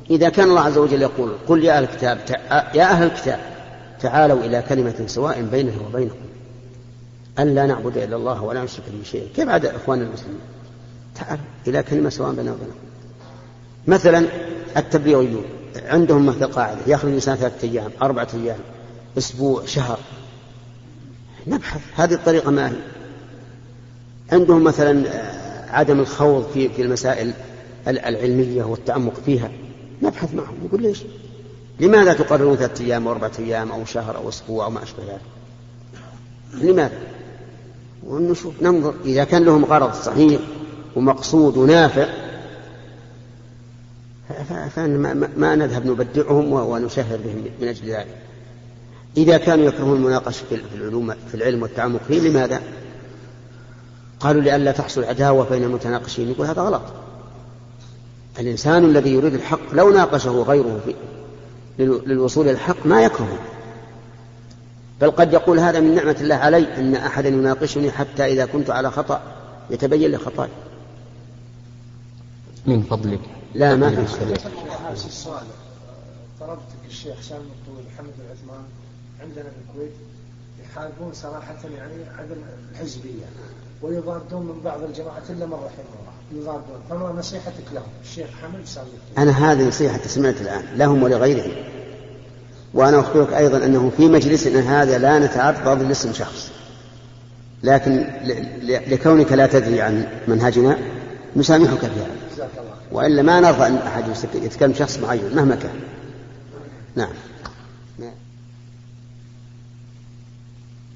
إذا 0.09 0.29
كان 0.29 0.49
الله 0.49 0.61
عز 0.61 0.77
وجل 0.77 1.01
يقول 1.01 1.31
قل 1.47 1.63
يا 1.63 1.77
أهل 1.77 1.83
الكتاب 1.83 2.19
يا 2.75 2.83
أهل 2.83 3.03
الكتاب 3.03 3.39
تعالوا 3.99 4.39
إلى 4.39 4.63
كلمة 4.69 5.03
سواء 5.07 5.41
بيننا 5.41 5.87
وبينكم. 5.87 6.15
أن 7.39 7.55
لا 7.55 7.65
نعبد 7.65 7.97
إلا 7.97 8.15
الله 8.15 8.43
ولا 8.43 8.63
نشرك 8.63 8.83
به 8.89 9.03
شيئا. 9.03 9.27
كيف 9.35 9.49
عاد 9.49 9.65
إخواننا 9.65 10.05
المسلمين؟ 10.05 10.39
تعال 11.15 11.39
إلى 11.67 11.83
كلمة 11.83 12.09
سواء 12.09 12.33
بيننا 12.33 12.51
وبينكم. 12.51 12.77
مثلا 13.87 14.25
التبليغيون 14.77 15.45
عندهم 15.85 16.25
مثل 16.25 16.47
قاعدة 16.47 16.79
يخرج 16.87 17.09
الإنسان 17.09 17.35
ثلاثة 17.35 17.67
أيام 17.67 17.91
أربعة 18.01 18.27
أيام 18.33 18.59
أسبوع 19.17 19.65
شهر. 19.65 19.99
نبحث. 21.47 21.81
هذه 21.95 22.13
الطريقة 22.13 22.51
ما 22.51 22.69
هي؟ 22.69 22.75
عندهم 24.31 24.63
مثلا 24.63 25.03
عدم 25.69 25.99
الخوض 25.99 26.47
في 26.53 26.69
في 26.69 26.81
المسائل 26.81 27.33
العلمية 27.87 28.63
والتعمق 28.63 29.13
فيها. 29.25 29.51
نبحث 30.01 30.33
معهم 30.33 30.55
نقول 30.65 30.81
ليش؟ 30.81 31.03
لماذا 31.79 32.13
تقررون 32.13 32.55
ثلاثة 32.55 32.85
أيام 32.85 33.07
وأربعة 33.07 33.31
أيام 33.39 33.71
أو 33.71 33.85
شهر 33.85 34.17
أو 34.17 34.29
أسبوع 34.29 34.65
أو 34.65 34.69
ما 34.69 34.83
أشبه 34.83 35.03
ذلك؟ 35.03 35.21
لماذا؟ 36.63 36.97
ونشوف 38.07 38.61
ننظر. 38.61 38.93
إذا 39.05 39.23
كان 39.23 39.43
لهم 39.43 39.65
غرض 39.65 39.93
صحيح 39.93 40.41
ومقصود 40.95 41.57
ونافع 41.57 42.07
فإن 44.75 44.97
ما, 44.97 45.29
ما 45.37 45.55
نذهب 45.55 45.85
نبدعهم 45.85 46.53
ونشهر 46.53 47.17
بهم 47.17 47.45
من 47.61 47.67
أجل 47.67 47.89
ذلك. 47.89 48.17
إذا 49.17 49.37
كانوا 49.37 49.65
يكرهون 49.65 49.97
المناقشة 49.97 50.43
في 50.49 50.75
العلوم 50.75 51.13
في 51.27 51.35
العلم 51.35 51.61
والتعمق 51.61 51.99
فيه 52.07 52.19
لماذا؟ 52.19 52.61
قالوا 54.19 54.41
لئلا 54.41 54.71
تحصل 54.71 55.03
عداوة 55.03 55.49
بين 55.49 55.63
المتناقشين. 55.63 56.29
يقول 56.29 56.47
هذا 56.47 56.61
غلط. 56.61 56.81
الإنسان 58.39 58.85
الذي 58.85 59.09
يريد 59.09 59.33
الحق 59.33 59.73
لو 59.73 59.89
ناقشه 59.89 60.31
غيره 60.41 60.79
في 60.85 60.95
للوصول 61.79 62.45
إلى 62.45 62.51
الحق 62.51 62.85
ما 62.85 63.01
يكرهه 63.01 63.39
بل 65.01 65.11
قد 65.11 65.33
يقول 65.33 65.59
هذا 65.59 65.79
من 65.79 65.95
نعمة 65.95 66.17
الله 66.21 66.35
علي 66.35 66.77
أن 66.77 66.95
أحدا 66.95 67.29
يناقشني 67.29 67.91
حتى 67.91 68.25
إذا 68.25 68.45
كنت 68.45 68.69
على 68.69 68.91
خطأ 68.91 69.21
يتبين 69.69 70.11
لي 70.11 70.17
خطأي. 70.17 70.49
من 72.65 72.83
فضلك. 72.83 73.19
لا 73.55 73.75
ما 73.75 73.95
في 73.95 74.01
السؤال. 75.05 75.43
طلبتك 76.39 76.85
الشيخ 76.89 77.21
سالم 77.21 77.41
الطويل 77.41 77.85
محمد 77.93 78.13
العثمان 78.25 78.63
عندنا 79.21 79.43
في 79.43 79.57
الكويت 79.69 79.91
يحاربون 80.63 81.13
صراحة 81.13 81.57
يعني 81.77 81.95
عدم 82.17 82.35
الحزبية. 82.71 83.25
ويضادون 83.81 84.45
من 84.45 84.61
بعض 84.65 84.83
الجماعات 84.83 85.29
إلا 85.29 85.45
من 85.45 85.53
رحمه 85.53 85.67
الله. 85.99 86.41
يضادون. 86.41 86.79
فما 86.89 87.19
نصيحتك 87.19 87.63
لهم؟ 87.73 87.83
الشيخ 88.03 88.27
حمد 88.41 88.65
سالم 88.65 88.87
أنا 89.17 89.51
هذه 89.51 89.67
نصيحة 89.67 89.99
سمعت 90.07 90.41
الآن 90.41 90.63
لهم 90.75 91.03
ولغيرهم. 91.03 91.51
وأنا 92.73 92.99
أخبرك 92.99 93.33
أيضا 93.33 93.65
أنه 93.65 93.91
في 93.97 94.07
مجلسنا 94.07 94.81
هذا 94.81 94.97
لا 94.97 95.19
نتعرض 95.19 95.81
لاسم 95.81 96.13
شخص. 96.13 96.51
لكن 97.63 98.07
لكونك 98.67 99.31
لا 99.31 99.47
تدري 99.47 99.81
عن 99.81 100.07
منهجنا 100.27 100.77
نسامحك 101.35 101.79
في 101.79 101.85
هذا 101.85 102.49
وإلا 102.91 103.21
ما 103.21 103.39
نرضى 103.39 103.67
أن 103.67 103.75
أحد 103.75 104.03
يتكلم 104.35 104.73
شخص 104.73 104.99
معين 104.99 105.35
مهما 105.35 105.55
كان. 105.55 105.75
نعم. 106.95 107.13